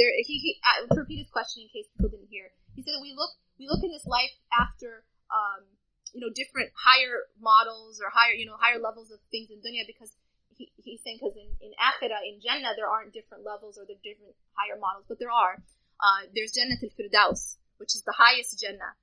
[0.00, 2.48] there, he, he uh, repeat his question in case people didn't hear.
[2.72, 5.68] He said that we look we look in this life after um,
[6.14, 9.82] you know different higher models or higher you know higher levels of things in dunya
[9.86, 10.14] because
[10.54, 13.98] he, he's saying because in, in akhirah in jannah there aren't different levels or the
[14.06, 15.58] different higher models but there are
[15.98, 18.94] uh, there's jannah al-firdaus which is the highest jannah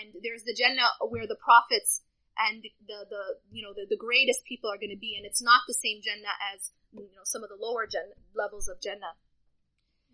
[0.00, 2.00] and there's the jannah where the prophets
[2.38, 5.42] and the the you know the, the greatest people are going to be and it's
[5.42, 9.14] not the same jannah as you know some of the lower jannah, levels of jannah.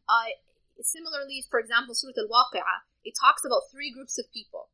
[0.09, 0.37] Uh,
[0.80, 4.68] similarly for example surah al-waqi'ah it talks about three groups of people.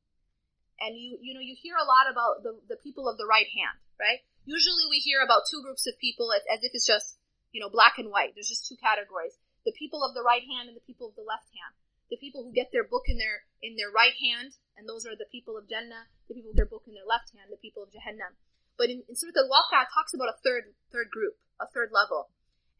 [0.76, 3.48] And you you know you hear a lot about the, the people of the right
[3.48, 4.20] hand right?
[4.44, 7.18] Usually we hear about two groups of people as, as if it's just
[7.52, 8.36] you know black and white.
[8.36, 9.36] There's just two categories.
[9.64, 11.74] The people of the right hand and the people of the left hand.
[12.10, 15.18] The people who get their book in their in their right hand, and those are
[15.18, 17.82] the people of Jannah, the people with their book in their left hand, the people
[17.82, 18.34] of Jahannam.
[18.76, 22.28] But in, in Surah Al-Waqi'ah, talks about a third third group, a third level,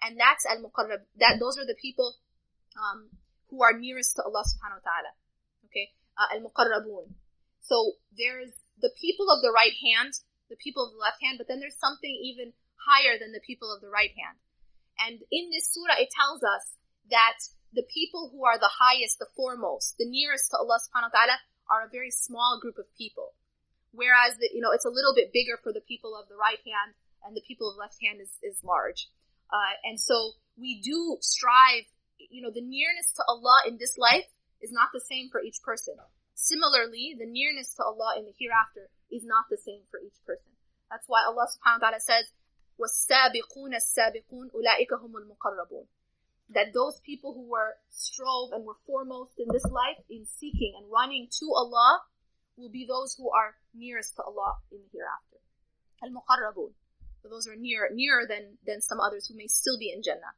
[0.02, 1.09] and that's al-muqarrab.
[1.16, 2.16] That those are the people
[2.76, 3.09] um,
[3.48, 5.12] who are nearest to Allah Subhanahu wa Taala.
[5.70, 7.16] Okay, uh, al-muqarrabun.
[7.64, 10.12] So there's the people of the right hand,
[10.52, 13.72] the people of the left hand, but then there's something even higher than the people
[13.72, 14.38] of the right hand.
[15.00, 16.76] And in this surah, it tells us
[17.11, 17.40] that
[17.72, 21.37] the people who are the highest, the foremost, the nearest to Allah subhanahu wa ta'ala
[21.69, 23.34] are a very small group of people.
[23.91, 26.60] Whereas, the, you know, it's a little bit bigger for the people of the right
[26.63, 29.08] hand and the people of the left hand is, is large.
[29.52, 34.28] Uh, and so we do strive, you know, the nearness to Allah in this life
[34.62, 35.95] is not the same for each person.
[36.36, 40.56] Similarly, the nearness to Allah in the hereafter is not the same for each person.
[40.89, 42.32] That's why Allah subhanahu wa ta'ala says,
[42.80, 45.86] وَالسَّابِقُونَ السَّابِقُونَ أُولَٰئِكَ هُمُ الْمُقَرَّبُونَ
[46.50, 50.90] that those people who were strove and were foremost in this life in seeking and
[50.90, 52.02] running to Allah
[52.56, 55.38] will be those who are nearest to Allah in the hereafter.
[56.02, 56.72] Al-Muqarrabun.
[57.22, 60.35] So those are near, nearer than, than some others who may still be in Jannah.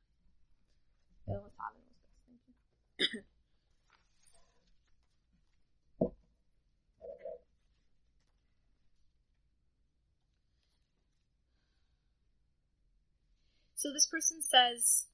[13.75, 15.05] so this person says,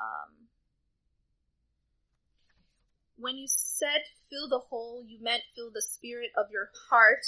[0.00, 0.48] um,
[3.20, 4.00] when you said
[4.32, 7.20] fill the hole, you meant fill the spirit of your heart,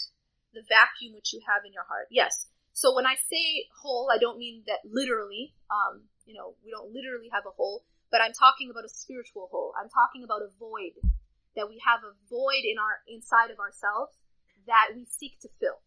[0.55, 2.09] the vacuum which you have in your heart.
[2.11, 2.49] Yes.
[2.73, 5.53] So when I say hole, I don't mean that literally.
[5.69, 9.53] Um, you know, we don't literally have a hole, but I'm talking about a spiritual
[9.53, 9.77] hole.
[9.77, 10.97] I'm talking about a void
[11.57, 14.17] that we have a void in our inside of ourselves
[14.65, 15.85] that we seek to fill.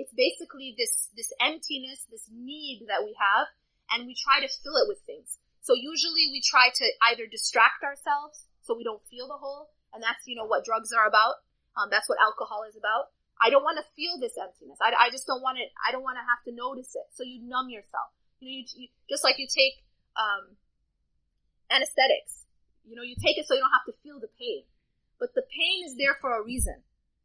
[0.00, 3.52] It's basically this this emptiness, this need that we have,
[3.92, 5.36] and we try to fill it with things.
[5.62, 10.02] So usually we try to either distract ourselves so we don't feel the hole, and
[10.02, 11.38] that's you know what drugs are about.
[11.78, 13.14] Um, that's what alcohol is about.
[13.38, 14.78] I don't want to feel this emptiness.
[14.82, 15.70] I, I just don't want it.
[15.78, 17.06] I don't want to have to notice it.
[17.14, 18.10] So you numb yourself.
[18.38, 19.82] You know, you, you just like you take
[20.18, 20.58] um,
[21.70, 22.46] anesthetics.
[22.82, 24.66] You know, you take it so you don't have to feel the pain.
[25.18, 26.82] But the pain is there for a reason.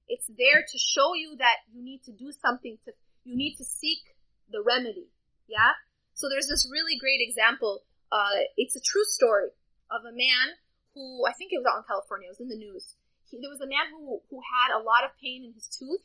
[0.08, 2.94] It's there to show you that you need to do something to.
[3.26, 4.14] You need to seek
[4.50, 5.10] the remedy.
[5.50, 5.74] Yeah.
[6.14, 9.52] So there's this really great example uh, it's a true story
[9.92, 10.56] of a man
[10.94, 12.28] who I think it was out in California.
[12.28, 12.96] It was in the news.
[13.30, 16.04] He, there was a man who who had a lot of pain in his tooth,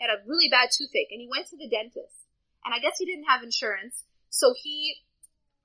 [0.00, 2.26] had a really bad toothache, and he went to the dentist.
[2.64, 5.06] And I guess he didn't have insurance, so he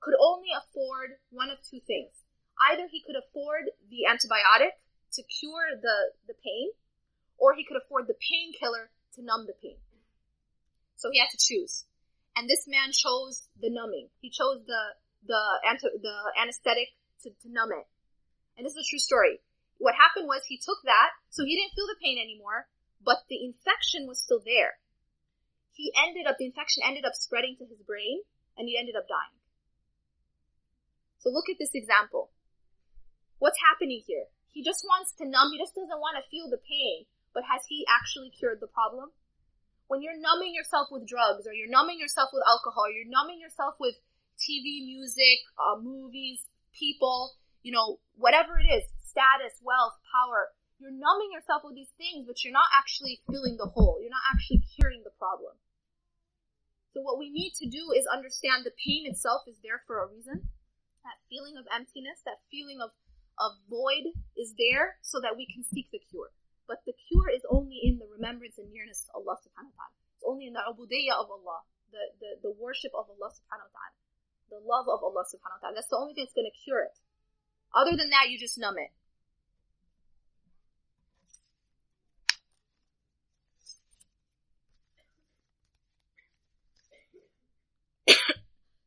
[0.00, 2.12] could only afford one of two things.
[2.70, 4.76] Either he could afford the antibiotic
[5.14, 6.70] to cure the, the pain,
[7.38, 9.78] or he could afford the painkiller to numb the pain.
[10.96, 11.84] So he had to choose.
[12.36, 14.08] And this man chose the numbing.
[14.20, 14.94] He chose the
[15.26, 17.86] the anti- the anesthetic to, to numb it.
[18.56, 19.40] And this is a true story.
[19.78, 22.68] What happened was he took that, so he didn't feel the pain anymore,
[23.02, 24.78] but the infection was still there.
[25.72, 28.22] He ended up, the infection ended up spreading to his brain,
[28.56, 29.34] and he ended up dying.
[31.18, 32.30] So look at this example.
[33.38, 34.30] What's happening here?
[34.52, 37.64] He just wants to numb, he just doesn't want to feel the pain, but has
[37.66, 39.10] he actually cured the problem?
[39.88, 43.74] When you're numbing yourself with drugs, or you're numbing yourself with alcohol, you're numbing yourself
[43.80, 43.96] with
[44.40, 46.42] TV, music, uh, movies,
[46.72, 50.50] people, you know, whatever it is, status, wealth, power.
[50.80, 54.02] You're numbing yourself with these things, but you're not actually filling the hole.
[54.02, 55.54] You're not actually curing the problem.
[56.90, 60.10] So what we need to do is understand the pain itself is there for a
[60.10, 60.48] reason.
[61.06, 62.90] That feeling of emptiness, that feeling of,
[63.38, 66.34] of void is there so that we can seek the cure.
[66.66, 69.96] But the cure is only in the remembrance and nearness to Allah subhanahu wa ta'ala.
[70.18, 73.72] It's only in the ubudiyyah of Allah, the, the, the worship of Allah subhanahu wa
[73.72, 74.02] ta'ala
[74.52, 75.74] the love of Allah subhanahu wa ta'ala.
[75.80, 76.92] That's the only thing that's going to cure it.
[77.72, 78.92] Other than that, you just numb it.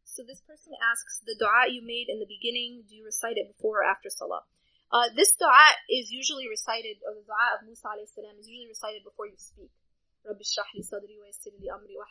[0.05, 3.49] so this person asks, the dua you made in the beginning, do you recite it
[3.49, 4.45] before or after salah?
[4.93, 8.69] Uh, this dua is usually recited, or the dua of Musa alayhi salam is usually
[8.69, 9.73] recited before you speak.
[10.21, 11.29] Rabbi shrah sadri wa
[11.73, 12.05] amri wa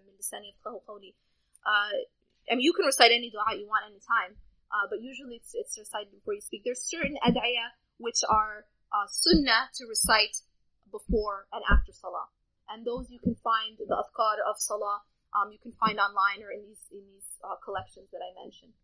[0.00, 1.12] min lisani qawli.
[1.60, 2.08] Uh,
[2.50, 4.38] I mean, you can recite any dua you want anytime,
[4.70, 6.62] uh, but usually it's, it's recited before you speak.
[6.64, 10.42] There's certain ad'iyah which are uh, sunnah to recite
[10.90, 12.30] before and after salah.
[12.70, 15.02] And those you can find, the adhkar of salah,
[15.34, 18.74] um, you can find online or in these, in these uh, collections that I mentioned.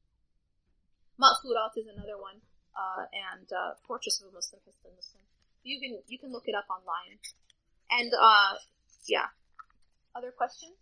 [1.21, 2.43] Ma'surat is another one,
[2.75, 5.23] uh, and uh, Fortress of a Muslim, Hisn Muslim.
[5.63, 7.23] You can you can look it up online.
[7.91, 8.59] And uh,
[9.07, 9.31] yeah,
[10.17, 10.75] other questions?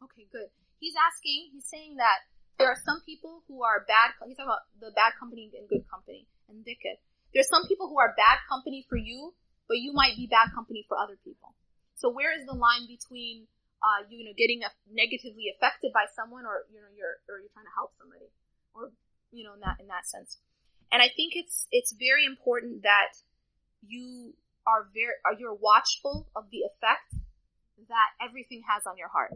[0.00, 0.48] Okay, good.
[0.84, 1.56] He's asking.
[1.56, 2.28] He's saying that
[2.60, 4.12] there are some people who are bad.
[4.28, 7.00] He's talking about the bad company and good company and dhikr.
[7.32, 9.32] There's some people who are bad company for you,
[9.64, 11.56] but you might be bad company for other people.
[11.96, 13.48] So where is the line between
[13.80, 14.60] uh, you know getting
[14.92, 18.28] negatively affected by someone, or you know you're or you're trying to help somebody,
[18.76, 18.92] or
[19.32, 20.38] you know, in that in that sense.
[20.92, 23.16] And I think it's it's very important that
[23.82, 24.36] you
[24.68, 27.18] are very are you're watchful of the effect
[27.88, 29.34] that everything has on your heart.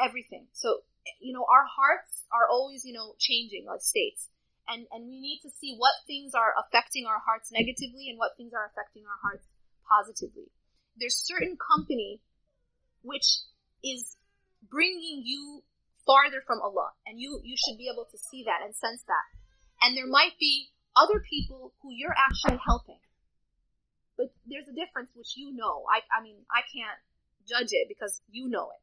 [0.00, 0.46] Everything.
[0.52, 0.80] So
[1.20, 4.28] you know, our hearts are always you know changing like states,
[4.68, 8.36] and and we need to see what things are affecting our hearts negatively and what
[8.36, 9.46] things are affecting our hearts
[9.84, 10.48] positively.
[10.96, 12.20] There's certain company
[13.02, 13.26] which
[13.82, 14.16] is
[14.68, 15.62] bringing you
[16.06, 16.92] farther from Allah.
[17.06, 19.26] And you, you should be able to see that and sense that.
[19.80, 23.00] And there might be other people who you're actually helping.
[24.16, 25.84] But there's a difference which you know.
[25.88, 27.00] I, I mean, I can't
[27.48, 28.82] judge it because you know it.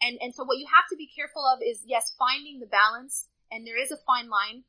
[0.00, 3.28] And, and so what you have to be careful of is, yes, finding the balance,
[3.52, 4.64] and there is a fine line,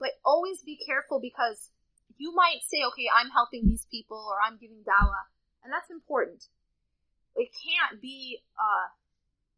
[0.00, 1.70] but always be careful because
[2.16, 5.28] you might say, okay, I'm helping these people or I'm giving dawah,
[5.62, 6.48] and that's important.
[7.36, 8.88] It can't be, uh,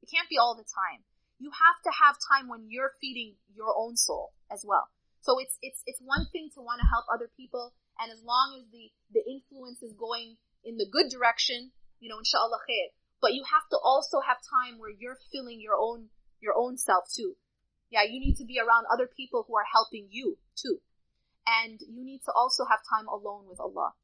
[0.03, 1.07] it can't be all the time.
[1.39, 4.89] You have to have time when you're feeding your own soul as well.
[5.21, 8.61] So it's it's it's one thing to want to help other people, and as long
[8.61, 12.93] as the the influence is going in the good direction, you know, inshallah khair.
[13.25, 16.13] But you have to also have time where you're filling your own
[16.45, 17.41] your own self too.
[17.89, 20.85] Yeah, you need to be around other people who are helping you too.
[21.49, 23.97] And you need to also have time alone with Allah.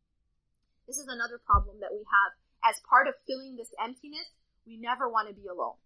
[0.89, 2.33] This is another problem that we have.
[2.65, 4.25] As part of filling this emptiness,
[4.65, 5.77] we never want to be alone.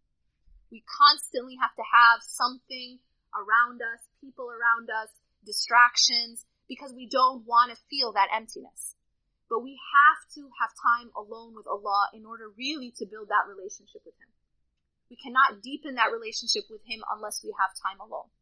[0.70, 3.02] We constantly have to have something
[3.34, 5.10] around us, people around us,
[5.42, 8.94] distractions, because we don't want to feel that emptiness.
[9.48, 13.48] But we have to have time alone with Allah in order really to build that
[13.48, 14.32] relationship with Him.
[15.12, 18.32] We cannot deepen that relationship with Him unless we have time alone.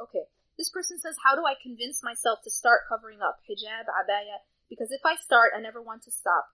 [0.00, 0.26] Okay,
[0.58, 4.42] this person says, How do I convince myself to start covering up hijab, abaya?
[4.68, 6.46] Because if I start, I never want to stop.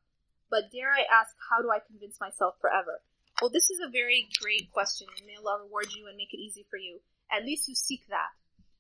[0.51, 3.03] But dare I ask, how do I convince myself forever?
[3.43, 6.41] Well, this is a very great question, and may Allah reward you and make it
[6.41, 7.01] easy for you.
[7.29, 8.33] At least you seek that.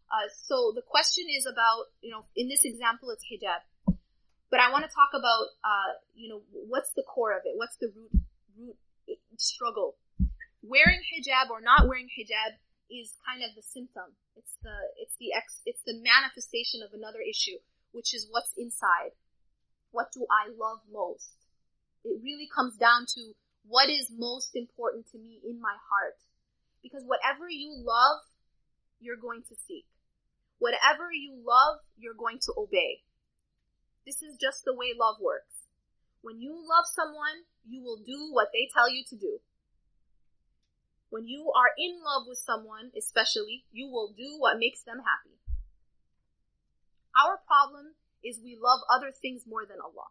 [0.09, 3.61] Uh, so the question is about, you know, in this example, it's hijab.
[4.51, 7.59] But I want to talk about, uh, you know, what's the core of it?
[7.59, 8.23] What's the root,
[8.55, 8.77] root
[9.37, 9.97] struggle?
[10.63, 12.59] Wearing hijab or not wearing hijab
[12.91, 14.15] is kind of the symptom.
[14.37, 17.59] It's the, it's the ex, it's the manifestation of another issue,
[17.91, 19.19] which is what's inside.
[19.91, 21.35] What do I love most?
[22.05, 23.35] It really comes down to
[23.67, 26.19] what is most important to me in my heart.
[26.83, 28.23] Because whatever you love,
[29.01, 29.87] you're going to seek.
[30.59, 33.03] Whatever you love, you're going to obey.
[34.07, 35.67] This is just the way love works.
[36.23, 39.41] When you love someone, you will do what they tell you to do.
[41.11, 45.35] When you are in love with someone, especially, you will do what makes them happy.
[47.19, 50.11] Our problem is we love other things more than Allah.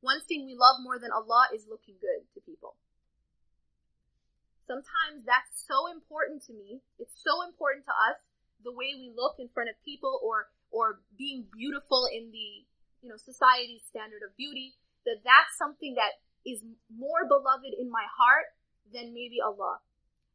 [0.00, 2.74] One thing we love more than Allah is looking good to people.
[4.66, 6.82] Sometimes that's so important to me.
[6.98, 8.18] It's so important to us,
[8.64, 12.64] the way we look in front of people or, or being beautiful in the,
[13.04, 16.18] you know, society's standard of beauty, that that's something that
[16.48, 18.50] is more beloved in my heart
[18.90, 19.78] than maybe Allah.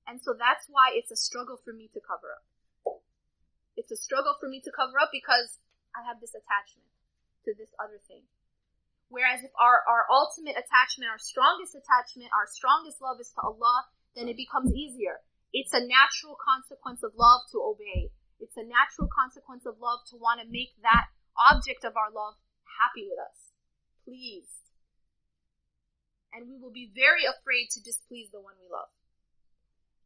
[0.08, 2.46] And so that's why it's a struggle for me to cover up.
[3.76, 5.60] It's a struggle for me to cover up because
[5.94, 6.90] I have this attachment
[7.46, 8.26] to this other thing.
[9.10, 13.88] Whereas if our, our ultimate attachment, our strongest attachment, our strongest love is to Allah,
[14.16, 15.22] then it becomes easier.
[15.54, 18.12] It's a natural consequence of love to obey.
[18.40, 22.38] It's a natural consequence of love to want to make that object of our love
[22.82, 23.54] happy with us,
[24.06, 24.70] pleased.
[26.34, 28.94] And we will be very afraid to displease the one we love.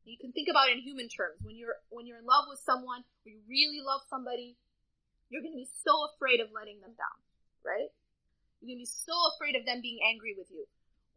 [0.08, 1.44] You can think about it in human terms.
[1.44, 4.58] When you're when you're in love with someone, when you really love somebody,
[5.30, 7.18] you're going to be so afraid of letting them down,
[7.62, 7.92] right?
[8.60, 10.66] You're going to be so afraid of them being angry with you.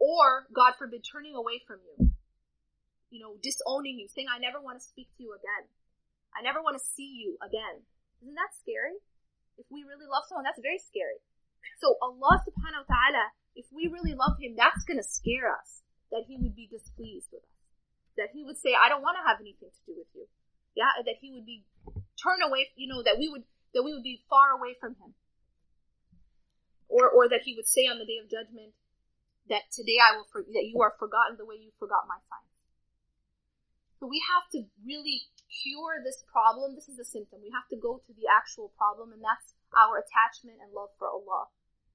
[0.01, 2.13] Or, God forbid, turning away from you.
[3.11, 5.71] You know, disowning you, saying, I never want to speak to you again.
[6.35, 7.87] I never want to see you again.
[8.23, 8.99] Isn't that scary?
[9.57, 11.23] If we really love someone, that's very scary.
[11.79, 13.25] So Allah subhanahu wa ta'ala,
[13.55, 15.83] if we really love him, that's gonna scare us.
[16.11, 17.59] That he would be displeased with us.
[18.19, 20.27] That he would say, I don't want to have anything to do with you.
[20.75, 21.67] Yeah, that he would be
[22.19, 23.43] turn away, you know, that we would
[23.75, 25.15] that we would be far away from him.
[26.87, 28.75] Or or that he would say on the day of judgment
[29.49, 32.47] that today I will for, that you are forgotten the way you forgot my sign.
[34.01, 35.29] So we have to really
[35.63, 36.75] cure this problem.
[36.75, 37.39] This is a symptom.
[37.43, 41.07] We have to go to the actual problem, and that's our attachment and love for
[41.07, 41.51] Allah.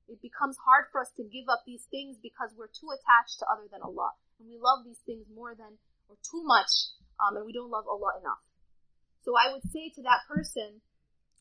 [0.08, 3.50] It becomes hard for us to give up these things because we're too attached to
[3.52, 4.18] other than Allah.
[4.40, 5.78] And we love these things more than,
[6.10, 8.42] or too much, um, and we don't love Allah enough.
[9.22, 10.82] So I would say to that person,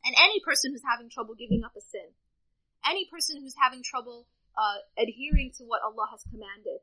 [0.04, 2.12] and any person who's having trouble giving up a sin,
[2.84, 4.26] any person who's having trouble
[4.58, 6.82] uh, adhering to what Allah has commanded,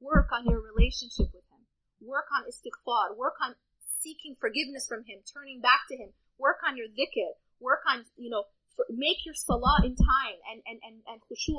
[0.00, 1.62] work on your relationship with Him.
[2.00, 3.16] Work on istighfar.
[3.18, 3.54] Work on
[4.00, 6.10] seeking forgiveness from Him, turning back to Him.
[6.40, 7.36] Work on your dhikr.
[7.60, 8.44] Work on, you know,
[8.88, 11.54] make your salah in time and, and, and, and khushu.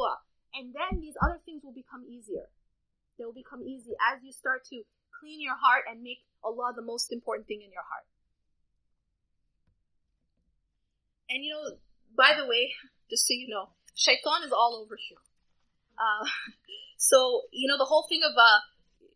[0.54, 2.50] And then these other things will become easier.
[3.18, 4.82] They will become easy as you start to
[5.22, 8.10] clean your heart and make Allah the most important thing in your heart.
[11.30, 11.78] And you know,
[12.18, 12.74] by the way,
[13.10, 15.18] just so you know, shaitan is all over you.
[15.96, 16.26] Uh,
[16.98, 18.60] so you know the whole thing of uh,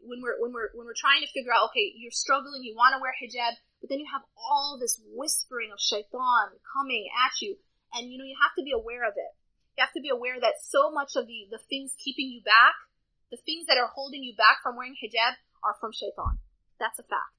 [0.06, 2.93] when we're when we're when we're trying to figure out, okay, you're struggling, you want
[2.93, 7.58] to wear hijab, but then you have all this whispering of shaitan coming at you,
[7.93, 9.34] and you know you have to be aware of it.
[9.76, 12.78] You have to be aware that so much of the the things keeping you back,
[13.34, 16.39] the things that are holding you back from wearing hijab, are from shaitan.
[16.80, 17.36] That's a fact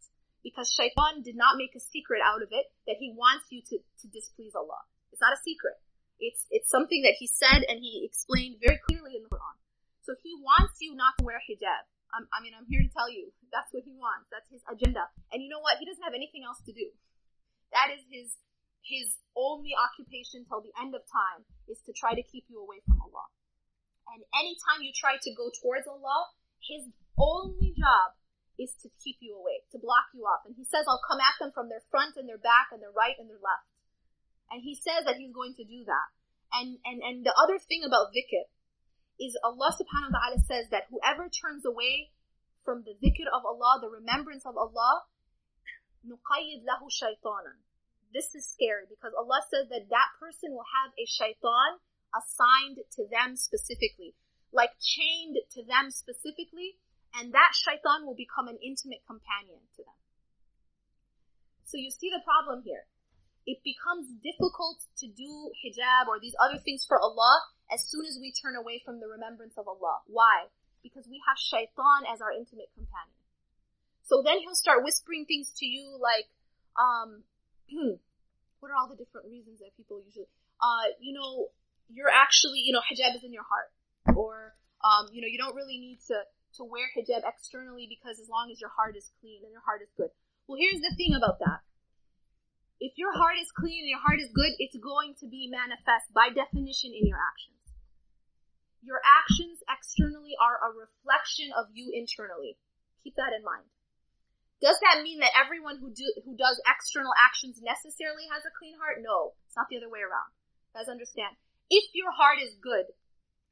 [0.46, 3.82] because shaitan did not make a secret out of it that he wants you to,
[3.82, 4.86] to displease Allah.
[5.10, 5.74] It's not a secret.
[6.22, 9.58] It's, it's something that he said and he explained very clearly in the Quran.
[10.06, 11.90] So he wants you not to wear hijab.
[12.16, 14.32] I'm, I mean, I'm here to tell you that's what he wants.
[14.32, 15.12] That's his agenda.
[15.28, 15.76] And you know what?
[15.76, 16.88] He doesn't have anything else to do.
[17.76, 18.40] That is his
[18.80, 22.78] his only occupation till the end of time is to try to keep you away
[22.86, 23.26] from Allah.
[24.14, 26.30] And anytime you try to go towards Allah,
[26.62, 26.86] his
[27.18, 28.14] only job
[28.56, 30.46] is to keep you away, to block you off.
[30.46, 32.94] And he says, I'll come at them from their front and their back and their
[32.94, 33.68] right and their left.
[34.48, 36.08] And he says that he's going to do that.
[36.54, 38.46] And, and, and the other thing about dhikr
[39.19, 42.09] is Allah subhanahu wa ta'ala says that whoever turns away
[42.65, 45.05] from the dhikr of Allah, the remembrance of Allah,
[46.05, 47.61] نُقَيِّدْ لَهُ شَيْطَانًا
[48.13, 51.77] This is scary because Allah says that that person will have a shaitan
[52.11, 54.17] assigned to them specifically.
[54.51, 56.81] Like chained to them specifically
[57.15, 59.99] and that shaitan will become an intimate companion to them.
[61.63, 62.87] So you see the problem here.
[63.46, 68.18] It becomes difficult to do hijab or these other things for Allah as soon as
[68.20, 70.02] we turn away from the remembrance of Allah.
[70.06, 70.50] Why?
[70.82, 73.14] Because we have shaitan as our intimate companion.
[74.02, 76.26] So then he'll start whispering things to you like,
[76.78, 77.22] um,
[78.58, 80.30] what are all the different reasons that people usually,
[80.62, 81.50] uh, you know,
[81.90, 83.70] you're actually, you know, hijab is in your heart.
[84.14, 86.22] Or, um, you know, you don't really need to,
[86.58, 89.82] to wear hijab externally because as long as your heart is clean and your heart
[89.82, 90.10] is good.
[90.46, 91.65] Well, here's the thing about that.
[92.76, 96.12] If your heart is clean and your heart is good, it's going to be manifest
[96.12, 97.56] by definition in your actions.
[98.84, 102.60] Your actions externally are a reflection of you internally.
[103.02, 103.64] Keep that in mind.
[104.60, 108.76] Does that mean that everyone who do, who does external actions necessarily has a clean
[108.76, 109.00] heart?
[109.04, 110.32] No, it's not the other way around.
[110.72, 111.36] guys understand.
[111.68, 112.88] If your heart is good,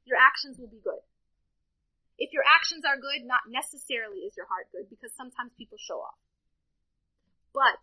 [0.05, 1.01] your actions will be good.
[2.17, 5.99] If your actions are good, not necessarily is your heart good because sometimes people show
[5.99, 6.21] off.
[7.53, 7.81] But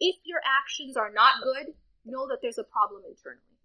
[0.00, 1.74] if your actions are not good,
[2.06, 3.58] know that there's a problem internally.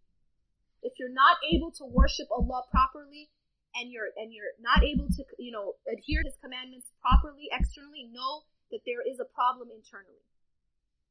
[0.83, 3.31] If you're not able to worship Allah properly
[3.73, 8.09] and you're and you're not able to you know adhere to his commandments properly externally,
[8.11, 10.27] know that there is a problem internally.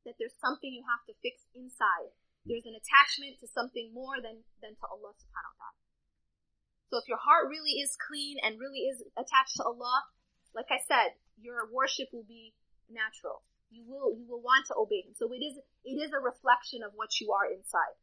[0.05, 2.13] That there's something you have to fix inside.
[2.45, 5.83] There's an attachment to something more than than to Allah subhanahu wa ta'ala.
[6.93, 10.13] So if your heart really is clean and really is attached to Allah,
[10.53, 12.53] like I said, your worship will be
[12.93, 13.41] natural.
[13.73, 15.17] You will you will want to obey Him.
[15.17, 17.97] So it is it is a reflection of what you are inside.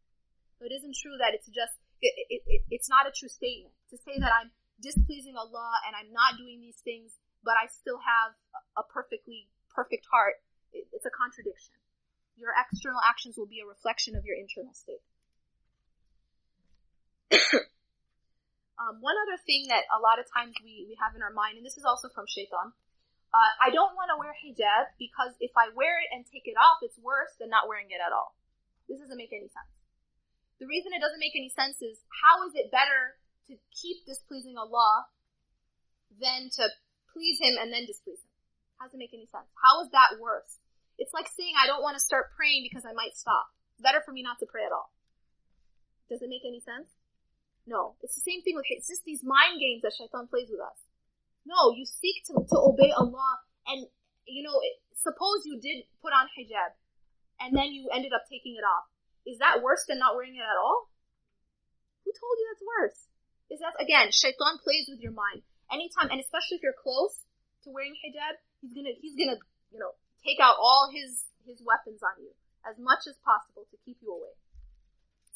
[0.58, 3.76] So it isn't true that it's just it, it, it, it's not a true statement
[3.94, 4.50] to say that I'm
[4.82, 8.34] displeasing Allah and I'm not doing these things, but I still have
[8.76, 10.42] a perfectly perfect heart.
[10.74, 11.78] It, it's a contradiction.
[12.36, 15.04] Your external actions will be a reflection of your internal state.
[18.80, 21.60] Um, one other thing that a lot of times we, we have in our mind,
[21.60, 22.72] and this is also from Shaitan,
[23.30, 26.58] uh, I don't want to wear hijab because if I wear it and take it
[26.58, 28.34] off, it's worse than not wearing it at all.
[28.90, 29.70] This doesn't make any sense.
[30.58, 34.58] The reason it doesn't make any sense is how is it better to keep displeasing
[34.58, 35.08] Allah
[36.18, 36.74] than to
[37.14, 38.34] please Him and then displease Him?
[38.82, 39.48] How does it make any sense?
[39.62, 40.58] How is that worse?
[40.98, 43.54] It's like saying I don't want to start praying because I might stop.
[43.78, 44.90] It's better for me not to pray at all.
[46.10, 46.90] Does it make any sense?
[47.70, 47.94] No.
[48.02, 50.89] It's the same thing with it's just these mind games that shaitan plays with us.
[51.46, 53.88] No, you seek to, to obey Allah and
[54.30, 54.62] you know,
[54.94, 56.78] suppose you did put on hijab
[57.42, 58.86] and then you ended up taking it off.
[59.26, 60.90] Is that worse than not wearing it at all?
[62.06, 63.00] Who told you that's worse?
[63.50, 65.42] Is that again, shaitan plays with your mind.
[65.74, 67.26] Anytime and especially if you're close
[67.66, 69.38] to wearing hijab, he's gonna he's gonna,
[69.74, 72.32] you know, take out all his his weapons on you
[72.68, 74.34] as much as possible to keep you away.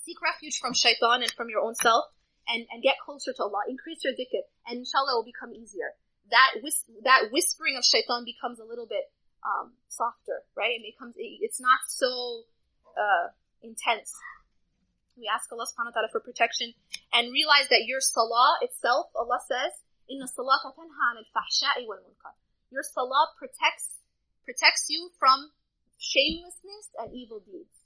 [0.06, 2.06] Seek refuge from shaitan and from your own self
[2.48, 3.64] and, and get closer to Allah.
[3.70, 5.96] Increase your dhikr and inshallah it will become easier.
[6.32, 9.12] That whis- that whispering of shaitan becomes a little bit
[9.44, 10.80] um, softer, right?
[10.80, 12.48] It becomes it's not so
[12.96, 14.16] uh, intense.
[15.16, 16.74] We ask Allah subhanahu wa ta'ala for protection
[17.14, 22.34] and realize that your salah itself, Allah says, Inna salata tanha fahsha'i wal munkar.
[22.72, 24.02] Your salah protects
[24.44, 25.54] protects you from
[26.00, 27.86] shamelessness and evil deeds.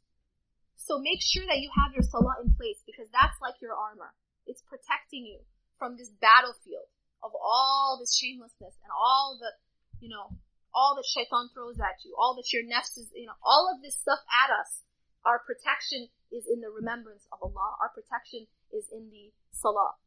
[0.75, 4.15] So make sure that you have your salah in place because that's like your armor.
[4.47, 5.43] It's protecting you
[5.77, 6.89] from this battlefield
[7.21, 9.51] of all this shamelessness and all the,
[9.99, 10.33] you know,
[10.73, 13.81] all that shaitan throws at you, all that your nafs is, you know, all of
[13.81, 14.85] this stuff at us.
[15.25, 17.75] Our protection is in the remembrance of Allah.
[17.81, 19.99] Our protection is in the salah.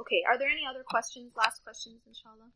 [0.00, 1.30] Okay, are there any other questions?
[1.36, 2.50] Last questions, inshallah.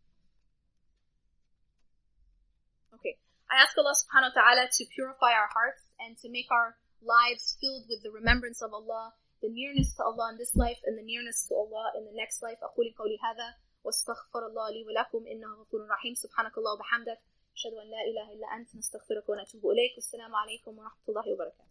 [2.94, 3.16] Okay.
[3.51, 7.57] I ask Allah subhanahu wa ta'ala to purify our hearts and to make our lives
[7.59, 11.03] filled with the remembrance of Allah, the nearness to Allah in this life and the
[11.03, 12.59] nearness to Allah in the next life.
[12.63, 13.47] أقول قولي هذا
[13.83, 17.19] واستغفر الله لي ولكم إنه غفور رحيم سبحانك الله وبحمدك
[17.55, 21.65] أشهد أن لا إله إلا أنت نستغفرك ونتوب إليك والسلام عليكم ورحمة الله وبركاته